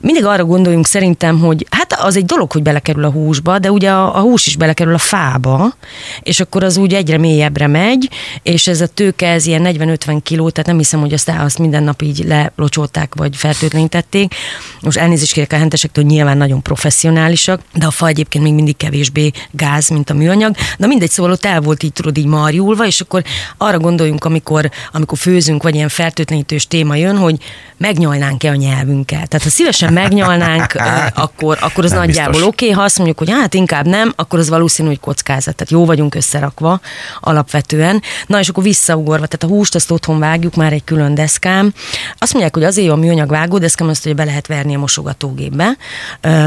mindig 0.00 0.24
arra 0.24 0.44
gondoljunk 0.44 0.86
szerintem, 0.86 1.38
hogy 1.38 1.66
hát 1.70 1.92
az 1.92 2.16
egy 2.16 2.24
dolog, 2.24 2.52
hogy 2.52 2.62
belekerül 2.62 3.04
a 3.04 3.10
húsba, 3.10 3.58
de 3.58 3.70
ugye 3.70 3.90
a, 3.90 4.16
a 4.16 4.20
hús 4.20 4.46
is 4.46 4.56
belekerül 4.56 4.94
a 4.94 4.98
fába, 4.98 5.74
és 6.22 6.40
akkor 6.40 6.64
az 6.64 6.76
úgy 6.76 6.94
egyre 6.94 7.18
mélyebbre 7.18 7.66
megy, 7.66 8.10
és 8.42 8.66
ez 8.66 8.80
a 8.80 8.86
tőke, 8.86 9.28
ez 9.28 9.46
ilyen 9.46 9.62
40-50 9.64 10.18
kiló, 10.22 10.50
tehát 10.50 10.66
nem 10.66 10.78
hiszem, 10.78 11.00
hogy 11.00 11.12
azt, 11.12 11.32
azt 11.38 11.58
minden 11.58 11.82
nap 11.82 12.02
így 12.02 12.24
lelocsolták, 12.24 13.14
vagy 13.14 13.36
fertőtlenítették. 13.36 14.34
Most 14.80 14.98
elnézést 14.98 15.32
kérek 15.32 15.52
a 15.52 15.56
hentesektől, 15.56 16.04
nyilván 16.04 16.36
nagyon 16.36 16.62
professzionálisak, 16.62 17.60
de 17.74 17.86
a 17.86 17.90
fa 17.90 18.06
egyébként 18.06 18.44
még 18.44 18.54
mindig 18.54 18.76
kevésbé 19.16 19.30
gáz, 19.50 19.88
mint 19.88 20.10
a 20.10 20.14
műanyag. 20.14 20.54
Na 20.76 20.86
mindegy, 20.86 21.10
szóval 21.10 21.32
ott 21.32 21.44
el 21.44 21.60
volt 21.60 21.82
így, 21.82 21.92
tudod, 21.92 22.18
így 22.18 22.26
marjulva, 22.26 22.86
és 22.86 23.00
akkor 23.00 23.22
arra 23.56 23.78
gondoljunk, 23.78 24.24
amikor, 24.24 24.70
amikor 24.92 25.18
főzünk, 25.18 25.62
vagy 25.62 25.74
ilyen 25.74 25.88
fertőtlenítős 25.88 26.66
téma 26.66 26.94
jön, 26.94 27.16
hogy 27.16 27.36
megnyalnánk-e 27.76 28.50
a 28.50 28.54
nyelvünket. 28.54 29.28
Tehát 29.28 29.42
ha 29.42 29.48
szívesen 29.48 29.92
megnyalnánk, 29.92 30.74
akkor, 31.24 31.58
akkor 31.60 31.84
az 31.84 31.90
Nem 31.90 32.00
nagyjából 32.00 32.42
oké, 32.42 32.64
okay, 32.64 32.70
ha 32.70 32.82
azt 32.82 32.96
mondjuk, 32.96 33.18
hogy 33.18 33.30
hát 33.30 33.54
inkább 33.54 33.86
nem, 33.86 34.12
akkor 34.16 34.38
az 34.38 34.48
valószínű, 34.48 34.88
hogy 34.88 35.00
kockázat. 35.00 35.54
Tehát 35.54 35.72
jó 35.72 35.84
vagyunk 35.84 36.14
összerakva 36.14 36.80
alapvetően. 37.20 38.02
Na 38.26 38.40
és 38.40 38.48
akkor 38.48 38.62
visszaugorva, 38.62 39.26
tehát 39.26 39.54
a 39.54 39.56
húst 39.56 39.74
azt 39.74 39.90
otthon 39.90 40.18
vágjuk, 40.18 40.54
már 40.54 40.72
egy 40.72 40.84
külön 40.84 41.14
deszkám. 41.14 41.72
Azt 42.18 42.32
mondják, 42.32 42.54
hogy 42.54 42.64
azért 42.64 42.86
jó 42.86 42.92
a 42.92 42.96
műanyag 42.96 43.28
vágódeszkám, 43.28 43.88
azt, 43.88 44.04
hogy 44.04 44.14
be 44.14 44.24
lehet 44.24 44.46
verni 44.46 44.74
a 44.74 44.78
mosogatógépbe. 44.78 45.76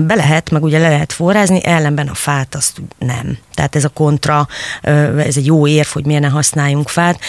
Be 0.03 0.15
lehet, 0.15 0.51
meg 0.51 0.63
ugye 0.63 0.79
le 0.79 0.89
lehet 0.89 1.13
forrázni, 1.13 1.65
ellenben 1.65 2.07
a 2.07 2.13
fát 2.13 2.55
azt 2.59 2.81
nem. 2.97 3.37
Tehát 3.53 3.75
ez 3.75 3.83
a 3.83 3.89
kontra, 3.89 4.47
ez 5.17 5.37
egy 5.37 5.45
jó 5.45 5.67
érv, 5.67 5.87
hogy 5.87 6.05
miért 6.05 6.21
ne 6.21 6.27
használjunk 6.27 6.89
fát. 6.89 7.19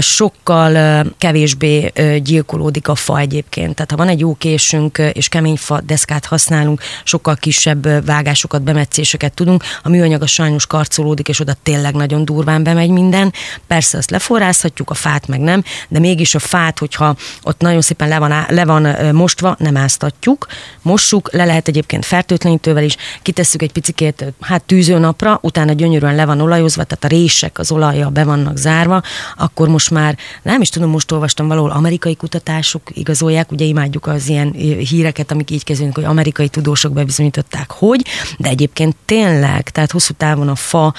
Sokkal 0.00 1.04
kevésbé 1.18 1.92
gyilkolódik 2.22 2.88
a 2.88 2.94
fa 2.94 3.18
egyébként. 3.18 3.74
Tehát 3.74 3.90
ha 3.90 3.96
van 3.96 4.08
egy 4.08 4.20
jó 4.20 4.34
késünk 4.34 4.98
és 5.12 5.28
kemény 5.28 5.56
fa 5.56 5.80
deszkát 5.80 6.24
használunk, 6.24 6.82
sokkal 7.04 7.36
kisebb 7.36 8.06
vágásokat, 8.06 8.62
bemetszéseket 8.62 9.34
tudunk. 9.34 9.64
A 9.82 9.88
műanyag 9.88 10.22
az 10.22 10.30
sajnos 10.30 10.66
karcolódik, 10.66 11.28
és 11.28 11.40
oda 11.40 11.54
tényleg 11.62 11.94
nagyon 11.94 12.24
durván 12.24 12.62
bemegy 12.62 12.90
minden. 12.90 13.32
Persze 13.66 13.98
azt 13.98 14.10
leforrázhatjuk, 14.10 14.90
a 14.90 14.94
fát 14.94 15.26
meg 15.26 15.40
nem, 15.40 15.64
de 15.88 15.98
mégis 15.98 16.34
a 16.34 16.38
fát, 16.38 16.78
hogyha 16.78 17.16
ott 17.42 17.60
nagyon 17.60 17.80
szépen 17.80 18.08
le 18.08 18.18
van, 18.18 18.44
le 18.48 18.64
van 18.64 19.14
mostva, 19.14 19.56
nem 19.58 19.76
áztatjuk, 19.76 20.46
mossuk, 20.82 21.32
le 21.32 21.44
lehet 21.44 21.68
egyébként 21.68 22.04
fertőtlenítővel 22.04 22.84
is, 22.84 22.96
kitesszük 23.22 23.62
egy 23.62 23.72
picikét, 23.72 24.24
hát 24.40 24.62
tűzőnapra, 24.80 25.38
utána 25.42 25.72
gyönyörűen 25.72 26.14
le 26.14 26.24
van 26.24 26.40
olajozva, 26.40 26.84
tehát 26.84 27.04
a 27.04 27.08
rések 27.08 27.58
az 27.58 27.70
olajjal 27.70 28.10
be 28.10 28.24
vannak 28.24 28.56
zárva, 28.56 29.02
akkor 29.36 29.68
most 29.68 29.90
már, 29.90 30.16
nem 30.42 30.60
is 30.60 30.68
tudom, 30.68 30.90
most 30.90 31.12
olvastam 31.12 31.48
valahol, 31.48 31.70
amerikai 31.70 32.16
kutatások 32.16 32.82
igazolják, 32.94 33.52
ugye 33.52 33.64
imádjuk 33.64 34.06
az 34.06 34.28
ilyen 34.28 34.52
híreket, 34.88 35.30
amik 35.30 35.50
így 35.50 35.64
kezdődnek, 35.64 35.94
hogy 35.94 36.04
amerikai 36.04 36.48
tudósok 36.48 36.92
bebizonyították, 36.92 37.70
hogy, 37.70 38.04
de 38.38 38.48
egyébként 38.48 38.96
tényleg, 39.04 39.70
tehát 39.70 39.90
hosszú 39.90 40.12
távon 40.16 40.48
a 40.48 40.54
fa 40.54 40.94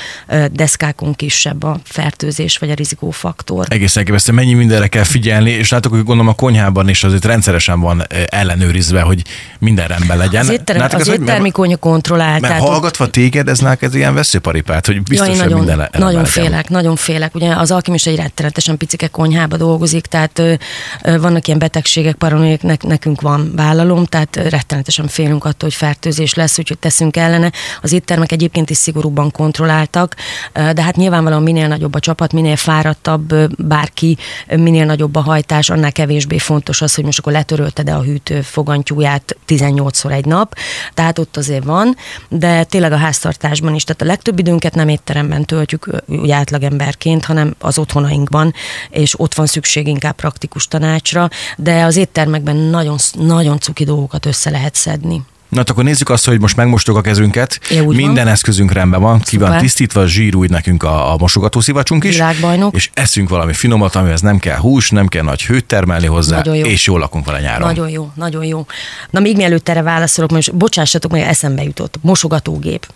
deszkákon 0.51 1.13
kisebb 1.13 1.63
a 1.63 1.79
fertőzés 1.83 2.57
vagy 2.57 2.69
a 2.69 2.73
rizikófaktor. 2.73 3.65
Egész 3.69 3.95
elképesztő, 3.95 4.31
mennyi 4.31 4.53
mindenre 4.53 4.87
kell 4.87 5.03
figyelni, 5.03 5.49
és 5.49 5.69
látok, 5.69 5.91
hogy 5.91 6.03
gondolom 6.03 6.27
a 6.27 6.33
konyhában 6.35 6.89
is 6.89 7.03
azért 7.03 7.25
rendszeresen 7.25 7.79
van 7.79 8.03
ellenőrizve, 8.25 9.01
hogy 9.01 9.21
minden 9.59 9.87
rendben 9.87 10.17
legyen. 10.17 10.41
Az, 10.41 10.49
étterem, 10.49 10.81
Látok 10.81 10.99
az 10.99 11.07
hogy- 11.07 11.21
éttermi 11.21 11.51
konyha 11.51 11.77
kontrollált. 11.77 12.41
Mert 12.41 12.59
hallgatva 12.59 13.09
téged, 13.09 13.47
ez 13.47 13.59
neked 13.71 13.95
ilyen 13.95 14.13
veszőparipát, 14.13 14.85
hogy 14.85 15.03
biztos, 15.03 15.27
ja, 15.27 15.33
hogy 15.33 15.43
nagyon, 15.43 15.65
minden 15.65 15.89
nagyon 15.97 16.25
félek, 16.25 16.69
nagyon 16.69 16.95
félek. 16.95 17.35
Ugye 17.35 17.55
az 17.55 17.71
alkimista 17.71 18.09
egy 18.09 18.15
rettenetesen 18.15 18.77
picike 18.77 19.07
konyhába 19.07 19.57
dolgozik, 19.57 20.05
tehát 20.05 20.39
ö, 20.39 20.53
ö, 21.03 21.19
vannak 21.19 21.47
ilyen 21.47 21.59
betegségek, 21.59 22.15
paranoiak, 22.15 22.61
nek, 22.61 22.83
nekünk 22.83 23.21
van 23.21 23.51
vállalom, 23.55 24.05
tehát 24.05 24.35
rettenetesen 24.35 25.07
félünk 25.07 25.45
attól, 25.45 25.69
hogy 25.69 25.73
fertőzés 25.73 26.33
lesz, 26.33 26.59
úgyhogy 26.59 26.77
teszünk 26.77 27.17
ellene. 27.17 27.51
Az 27.81 27.91
éttermek 27.91 28.31
egyébként 28.31 28.69
is 28.69 28.77
szigorúbban 28.77 29.31
kontrolláltak, 29.31 30.15
ö, 30.53 30.73
de 30.73 30.81
hát 30.81 30.95
nyilvánvalóan 30.95 31.43
minél 31.43 31.67
nagyobb 31.67 31.95
a 31.95 31.99
csapat, 31.99 32.33
minél 32.33 32.55
fáradtabb 32.55 33.31
ö, 33.31 33.45
bárki, 33.57 34.17
minél 34.55 34.85
nagyobb 34.85 35.15
a 35.15 35.21
hajtás, 35.21 35.69
annál 35.69 35.91
kevésbé 35.91 36.37
fontos 36.37 36.81
az, 36.81 36.95
hogy 36.95 37.03
most 37.03 37.19
akkor 37.19 37.33
letörölted 37.33 37.89
a 37.89 38.01
hűtő 38.01 38.41
fogantyúját 38.41 39.35
18-szor 39.47 40.11
egy 40.11 40.25
nap, 40.25 40.55
tehát 40.93 41.19
ott 41.19 41.37
azért 41.37 41.63
van, 41.63 41.95
de 42.29 42.63
tényleg 42.63 42.91
a 42.91 42.97
háztartásban 43.51 43.75
is, 43.75 43.83
tehát 43.83 44.01
a 44.01 44.05
legtöbb 44.05 44.39
időnket 44.39 44.75
nem 44.75 44.87
étteremben 44.87 45.45
töltjük 45.45 45.87
úgy 46.07 46.31
átlagemberként, 46.31 47.25
hanem 47.25 47.55
az 47.59 47.77
otthonainkban, 47.77 48.53
és 48.89 49.19
ott 49.19 49.33
van 49.33 49.45
szükség 49.45 49.87
inkább 49.87 50.15
praktikus 50.15 50.67
tanácsra, 50.67 51.29
de 51.57 51.83
az 51.83 51.95
éttermekben 51.95 52.55
nagyon, 52.55 52.97
nagyon 53.13 53.59
cuki 53.59 53.83
dolgokat 53.83 54.25
össze 54.25 54.49
lehet 54.49 54.75
szedni. 54.75 55.21
Na 55.51 55.57
hát 55.57 55.69
akkor 55.69 55.83
nézzük 55.83 56.09
azt, 56.09 56.25
hogy 56.25 56.39
most 56.39 56.55
megmostuk 56.55 56.97
a 56.97 57.01
kezünket, 57.01 57.59
Ja, 57.69 57.77
úgy 57.83 57.85
van. 57.85 57.95
minden 57.95 58.27
eszközünk 58.27 58.71
rendben 58.71 59.01
van, 59.01 59.19
ki 59.19 59.37
van 59.37 59.57
tisztítva, 59.57 60.07
zsírúj 60.07 60.47
nekünk 60.47 60.83
a, 60.83 61.11
a 61.13 61.17
mosogatószivacsunk 61.17 62.03
is, 62.03 62.11
Világbajnok. 62.13 62.75
és 62.75 62.89
eszünk 62.93 63.29
valami 63.29 63.53
finomat, 63.53 63.95
amihez 63.95 64.21
nem 64.21 64.37
kell 64.39 64.57
hús, 64.57 64.89
nem 64.89 65.07
kell 65.07 65.23
nagy 65.23 65.43
hőt 65.45 65.65
termelni 65.65 66.05
hozzá, 66.07 66.35
Nagyon 66.37 66.55
jó. 66.55 66.65
és 66.65 66.85
jól 66.85 66.99
lakunk 66.99 67.25
vele 67.25 67.39
nyáron. 67.41 67.67
Nagyon 67.67 67.89
jó, 67.89 68.11
nagyon 68.15 68.43
jó. 68.45 68.65
Na 69.09 69.19
még 69.19 69.35
mielőtt 69.35 69.69
erre 69.69 69.81
válaszolok, 69.81 70.31
most 70.31 70.55
bocsássatok, 70.55 71.11
meg 71.11 71.21
eszembe 71.21 71.63
jutott. 71.63 71.95
Mosogatógép. 72.01 72.87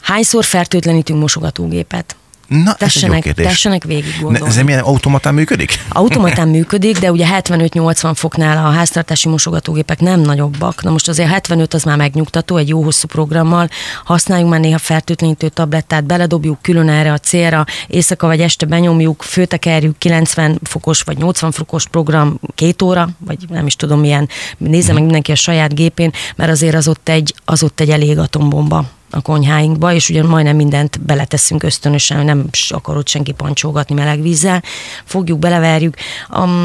Hányszor 0.00 0.44
fertőtlenítünk 0.44 1.20
mosogatógépet? 1.20 2.16
Na, 2.50 2.70
ez 2.70 2.76
Tessenek, 2.76 3.22
kérdés. 3.22 3.46
tessenek 3.46 3.84
végig 3.84 4.14
Ne, 4.14 4.20
gondolni. 4.20 4.46
ez 4.48 4.56
nem 4.56 4.68
ilyen 4.68 4.80
automatán 4.80 5.34
működik? 5.34 5.78
Automatán 5.88 6.48
működik, 6.48 6.98
de 6.98 7.10
ugye 7.10 7.26
75-80 7.30 8.12
foknál 8.14 8.66
a 8.66 8.70
háztartási 8.70 9.28
mosogatógépek 9.28 10.00
nem 10.00 10.20
nagyobbak. 10.20 10.82
Na 10.82 10.90
most 10.90 11.08
azért 11.08 11.28
75 11.28 11.74
az 11.74 11.82
már 11.82 11.96
megnyugtató, 11.96 12.56
egy 12.56 12.68
jó 12.68 12.82
hosszú 12.82 13.06
programmal. 13.06 13.68
Használjunk 14.04 14.50
már 14.50 14.60
néha 14.60 14.78
fertőtlenítő 14.78 15.48
tablettát, 15.48 16.04
beledobjuk 16.04 16.62
külön 16.62 16.88
erre 16.88 17.12
a 17.12 17.18
célra, 17.18 17.64
éjszaka 17.86 18.26
vagy 18.26 18.40
este 18.40 18.66
benyomjuk, 18.66 19.22
főtekerjük 19.22 19.98
90 19.98 20.60
fokos 20.62 21.02
vagy 21.02 21.18
80 21.18 21.50
fokos 21.50 21.86
program 21.88 22.40
két 22.54 22.82
óra, 22.82 23.08
vagy 23.18 23.38
nem 23.48 23.66
is 23.66 23.76
tudom 23.76 24.00
milyen, 24.00 24.28
nézze 24.58 24.92
meg 24.92 25.02
mindenki 25.02 25.32
a 25.32 25.34
saját 25.36 25.74
gépén, 25.74 26.12
mert 26.36 26.50
azért 26.50 26.74
az 26.74 26.88
ott 26.88 27.08
egy, 27.08 27.34
az 27.44 27.62
ott 27.62 27.80
egy 27.80 27.90
elég 27.90 28.18
atombomba 28.18 28.84
a 29.10 29.20
konyháinkba, 29.20 29.92
és 29.92 30.08
ugyan 30.08 30.26
majdnem 30.26 30.56
mindent 30.56 31.00
beleteszünk 31.00 31.62
ösztönösen, 31.62 32.24
nem 32.24 32.44
akarod 32.68 33.08
senki 33.08 33.32
pancsolgatni 33.32 33.94
meleg 33.94 34.22
vízzel, 34.22 34.62
fogjuk, 35.04 35.38
beleverjük, 35.38 35.94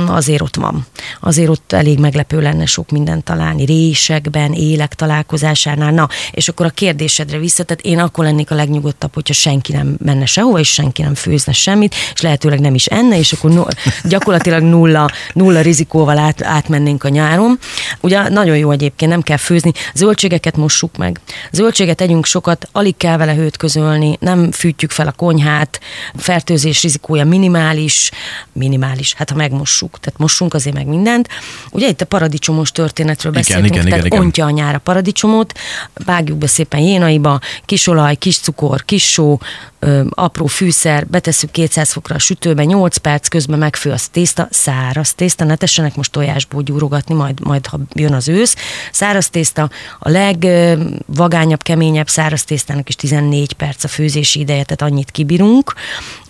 azért 0.07 0.41
ott 0.41 0.55
van. 0.55 0.85
Azért 1.19 1.49
ott 1.49 1.71
elég 1.71 1.99
meglepő 1.99 2.41
lenne 2.41 2.65
sok 2.65 2.89
mindent 2.89 3.23
találni, 3.23 3.65
résekben, 3.65 4.53
élek 4.53 4.93
találkozásánál. 4.93 5.91
Na, 5.91 6.09
és 6.31 6.47
akkor 6.47 6.65
a 6.65 6.69
kérdésedre 6.69 7.37
vissza, 7.37 7.63
én 7.81 7.99
akkor 7.99 8.23
lennék 8.23 8.51
a 8.51 8.55
legnyugodtabb, 8.55 9.13
hogyha 9.13 9.33
senki 9.33 9.71
nem 9.71 9.95
menne 10.03 10.25
sehova, 10.25 10.59
és 10.59 10.73
senki 10.73 11.01
nem 11.01 11.15
főzne 11.15 11.53
semmit, 11.53 11.95
és 12.13 12.21
lehetőleg 12.21 12.59
nem 12.59 12.75
is 12.75 12.85
enne, 12.85 13.17
és 13.17 13.33
akkor 13.33 13.51
no, 13.51 13.63
gyakorlatilag 14.03 14.61
nulla, 14.61 15.09
nulla 15.33 15.61
rizikóval 15.61 16.17
át, 16.17 16.43
átmennénk 16.43 17.03
a 17.03 17.09
nyáron. 17.09 17.59
Ugye 18.01 18.29
nagyon 18.29 18.57
jó 18.57 18.71
egyébként, 18.71 19.11
nem 19.11 19.21
kell 19.21 19.37
főzni. 19.37 19.71
Zöldségeket 19.93 20.57
mossuk 20.57 20.97
meg. 20.97 21.19
Zöldséget 21.51 22.01
együnk 22.01 22.25
sokat, 22.25 22.67
alig 22.71 22.97
kell 22.97 23.17
vele 23.17 23.33
hőt 23.33 23.57
közölni, 23.57 24.17
nem 24.19 24.51
fűtjük 24.51 24.91
fel 24.91 25.07
a 25.07 25.11
konyhát, 25.11 25.79
fertőzés 26.15 26.81
rizikója 26.81 27.25
minimális, 27.25 28.11
minimális, 28.51 29.13
hát 29.13 29.29
ha 29.29 29.35
megmossuk, 29.35 29.99
tehát 29.99 30.19
mossunk 30.19 30.53
azért 30.53 30.75
meg 30.75 30.87
mindent. 30.87 31.27
Ugye 31.71 31.87
itt 31.87 32.01
a 32.01 32.05
paradicsomos 32.05 32.71
történetről 32.71 33.31
Igen, 33.31 33.43
beszéltünk, 33.43 33.73
igen, 33.73 33.83
tehát 33.83 34.05
igen, 34.05 34.11
igen. 34.11 34.25
ontja 34.25 34.45
a 34.45 34.49
nyár 34.49 34.75
a 34.75 34.79
paradicsomot, 34.79 35.59
vágjuk 36.05 36.37
be 36.37 36.47
szépen 36.47 36.79
jénaiba, 36.79 37.39
kis 37.65 37.87
olaj, 37.87 38.15
kis 38.15 38.37
cukor, 38.37 38.85
kis 38.85 39.11
só, 39.11 39.39
ö, 39.79 40.03
apró 40.09 40.45
fűszer, 40.45 41.07
betesszük 41.07 41.51
200 41.51 41.91
fokra 41.91 42.15
a 42.15 42.19
sütőbe, 42.19 42.63
8 42.63 42.97
perc 42.97 43.27
közben 43.27 43.59
megfő 43.59 43.91
az 43.91 44.07
tészta, 44.07 44.47
száraz 44.51 45.13
tészta, 45.13 45.43
ne 45.43 45.55
tessenek 45.55 45.95
most 45.95 46.11
tojásból 46.11 46.61
gyúrogatni, 46.61 47.15
majd, 47.15 47.39
majd 47.39 47.67
ha 47.67 47.79
jön 47.93 48.13
az 48.13 48.27
ősz. 48.27 48.55
Száraz 48.91 49.29
tészta, 49.29 49.69
a 49.99 50.09
legvagányabb, 50.09 51.63
keményebb 51.63 52.07
száraz 52.07 52.43
tésztának 52.43 52.89
is 52.89 52.95
14 52.95 53.53
perc 53.53 53.83
a 53.83 53.87
főzési 53.87 54.39
ideje, 54.39 54.63
tehát 54.63 54.93
annyit 54.93 55.11
kibírunk. 55.11 55.73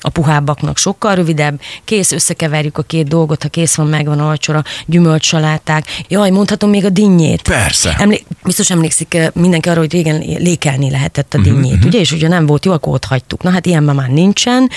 A 0.06 0.10
puhábbaknak 0.10 0.78
sokkal 0.78 1.16
rövidebb, 1.16 1.60
kész, 1.84 2.12
összekeverjük 2.12 2.78
a 2.78 2.82
két 2.82 3.08
dolgot, 3.08 3.44
ha 3.44 3.50
kész 3.50 3.76
van, 3.76 3.88
megvan 3.88 4.20
a 4.20 4.26
vacsora, 4.26 4.64
gyümölcsaláták. 4.86 5.86
Jaj, 6.08 6.30
mondhatom 6.30 6.70
még 6.70 6.86
a 6.86 6.90
dinnyét. 6.90 7.42
Persze. 7.42 7.96
Emlé- 7.98 8.26
biztos 8.44 8.70
emlékszik 8.72 9.14
eh, 9.14 9.28
mindenki 9.34 9.70
arra, 9.70 9.80
hogy 9.80 9.92
régen 9.92 10.18
lékelni 10.38 10.90
lehetett 10.90 11.34
a 11.34 11.38
dinnyét, 11.42 11.74
uh-huh. 11.74 11.86
ugye? 11.86 12.00
És 12.00 12.12
ugye 12.12 12.28
nem 12.28 12.46
volt 12.46 12.66
jó, 12.66 12.72
akkor 12.72 12.94
ott 12.94 13.06
hagytuk. 13.06 13.44
Na 13.44 13.50
hát 13.50 13.66
ilyen 13.66 13.84
ma 13.84 13.94
már 13.94 14.10
nincsen. 14.10 14.70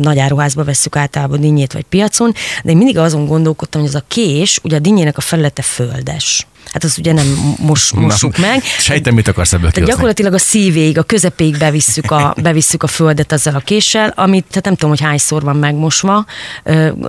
Nagy 0.00 0.18
áruházba 0.18 0.64
vesszük 0.64 0.96
általában 0.96 1.40
dinnyét 1.40 1.72
vagy 1.72 1.84
piacon, 1.84 2.32
de 2.64 2.70
én 2.70 2.76
mindig 2.76 2.98
azon 2.98 3.26
gondolkodtam, 3.26 3.80
hogy 3.80 3.90
az 3.90 3.96
a 3.96 4.04
kés, 4.08 4.60
ugye 4.62 4.76
a 4.76 4.78
dinnyének 4.78 5.16
a 5.16 5.20
felülete 5.20 5.62
földes. 5.62 6.46
Hát 6.72 6.84
azt 6.84 6.98
ugye 6.98 7.12
nem 7.12 7.56
mos, 7.58 7.92
mossuk 7.92 8.36
Na, 8.36 8.46
meg. 8.46 8.62
Sejtem, 8.78 9.14
mit 9.14 9.28
akarsz 9.28 9.52
ebből 9.52 9.70
Tehát 9.70 9.74
kihozni. 9.74 9.94
gyakorlatilag 9.94 10.34
a 10.34 10.38
szívéig, 10.38 10.98
a 10.98 11.02
közepéig 11.02 11.58
bevisszük 11.58 12.10
a, 12.10 12.34
bevisszük 12.42 12.82
a 12.82 12.86
földet 12.86 13.32
azzal 13.32 13.54
a 13.54 13.58
késsel, 13.58 14.12
amit 14.16 14.44
tehát 14.48 14.64
nem 14.64 14.74
tudom, 14.74 14.90
hogy 14.90 15.00
hányszor 15.00 15.42
van 15.42 15.56
megmosva, 15.56 16.24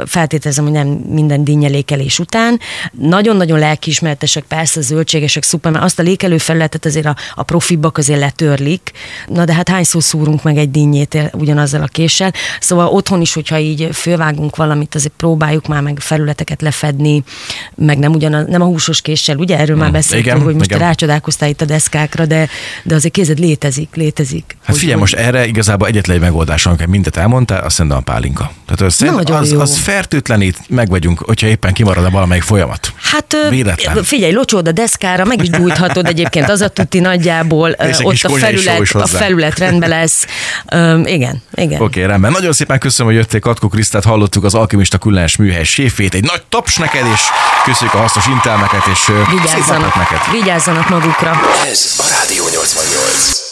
feltételezem, 0.05 0.63
hogy 0.63 0.73
nem 0.73 0.87
minden 0.87 1.43
dinnyelékelés 1.43 2.19
után. 2.19 2.59
Nagyon-nagyon 2.91 3.59
lelkiismeretesek, 3.59 4.43
persze 4.43 4.81
zöldségesek, 4.81 5.43
szuper, 5.43 5.71
mert 5.71 5.83
azt 5.83 5.99
a 5.99 6.03
lékelő 6.03 6.37
felületet 6.37 6.85
azért 6.85 7.05
a, 7.05 7.15
a 7.35 7.43
profibbak 7.43 7.97
azért 7.97 8.19
letörlik. 8.19 8.91
Na 9.27 9.45
de 9.45 9.53
hát 9.53 9.69
hányszor 9.69 10.03
szúrunk 10.03 10.43
meg 10.43 10.57
egy 10.57 10.71
dinnyét 10.71 11.17
ugyanazzal 11.33 11.81
a 11.81 11.87
késsel. 11.87 12.33
Szóval 12.59 12.87
otthon 12.87 13.21
is, 13.21 13.33
hogyha 13.33 13.59
így 13.59 13.89
fölvágunk 13.93 14.55
valamit, 14.55 14.95
azért 14.95 15.13
próbáljuk 15.17 15.67
már 15.67 15.81
meg 15.81 15.99
felületeket 15.99 16.61
lefedni, 16.61 17.23
meg 17.75 17.97
nem 17.97 18.11
ugyanaz, 18.13 18.47
nem 18.47 18.61
a 18.61 18.65
húsos 18.65 19.01
késsel, 19.01 19.37
ugye 19.43 19.57
erről 19.57 19.77
már 19.77 19.91
beszéltünk, 19.91 20.25
igen, 20.25 20.41
hogy 20.41 20.55
most 20.55 20.69
igen. 20.69 20.79
rácsodálkoztál 20.79 21.49
itt 21.49 21.61
a 21.61 21.65
deszkákra, 21.65 22.25
de, 22.25 22.47
de 22.83 22.95
azért 22.95 23.13
kézed 23.13 23.39
létezik, 23.39 23.89
létezik. 23.95 24.43
Hát 24.47 24.69
Hogy- 24.69 24.77
figyelj, 24.77 24.99
most 24.99 25.13
erre 25.13 25.45
igazából 25.45 25.87
egyetlen 25.87 26.15
egy 26.15 26.21
megoldás, 26.21 26.65
amikor 26.65 26.85
mindent 26.85 27.17
elmondtál, 27.17 27.63
azt 27.63 27.75
szerintem 27.75 27.99
a 27.99 28.01
pálinka. 28.01 28.51
Tehát 28.65 28.81
az, 28.81 29.31
az, 29.31 29.51
jó. 29.51 29.59
az 29.59 29.77
fertőtlenít, 29.77 30.57
meg 30.69 30.89
vagyunk, 30.89 31.19
hogyha 31.19 31.47
éppen 31.47 31.73
kimarad 31.73 32.11
valamelyik 32.11 32.43
folyamat. 32.43 32.93
Hát 33.01 33.35
Véletlen. 33.49 34.03
figyelj, 34.03 34.33
locsód 34.33 34.67
a 34.67 34.71
deszkára, 34.71 35.25
meg 35.25 35.41
is 35.43 35.49
gyújthatod 35.49 36.07
egyébként, 36.07 36.49
az 36.49 36.61
a 36.61 36.67
tuti 36.67 36.99
nagyjából, 36.99 37.69
És 37.69 37.99
ott 37.99 38.23
a 38.23 38.29
felület, 38.29 38.93
a 38.93 39.07
felület 39.07 39.59
rendben 39.59 39.89
lesz. 39.89 40.25
Ö, 40.71 40.99
igen, 40.99 41.41
igen. 41.53 41.81
Oké, 41.81 41.83
okay, 41.83 42.03
rendben. 42.03 42.31
Nagyon 42.31 42.53
szépen 42.53 42.79
köszönöm, 42.79 43.11
hogy 43.11 43.21
jöttél, 43.21 43.39
Katkó 43.39 43.67
Krisztát, 43.67 44.03
hallottuk 44.03 44.43
az 44.43 44.55
Alkimista 44.55 44.97
Küllenes 44.97 45.35
Műhely 45.35 45.63
séfét. 45.63 46.13
Egy 46.13 46.23
nagy 46.23 46.43
taps 46.49 46.77
neked, 46.77 47.05
és 47.13 47.21
köszönjük 47.65 47.95
a 47.95 47.97
hasznos 47.97 48.27
intelmeket, 48.27 48.81
és 48.91 48.99
Vigyázzanak, 49.33 49.95
neked. 49.95 50.31
vigyázzanak 50.31 50.89
magukra. 50.89 51.31
Ez 51.65 51.95
a 51.97 52.05
Rádió 52.19 52.43
88. 52.43 53.42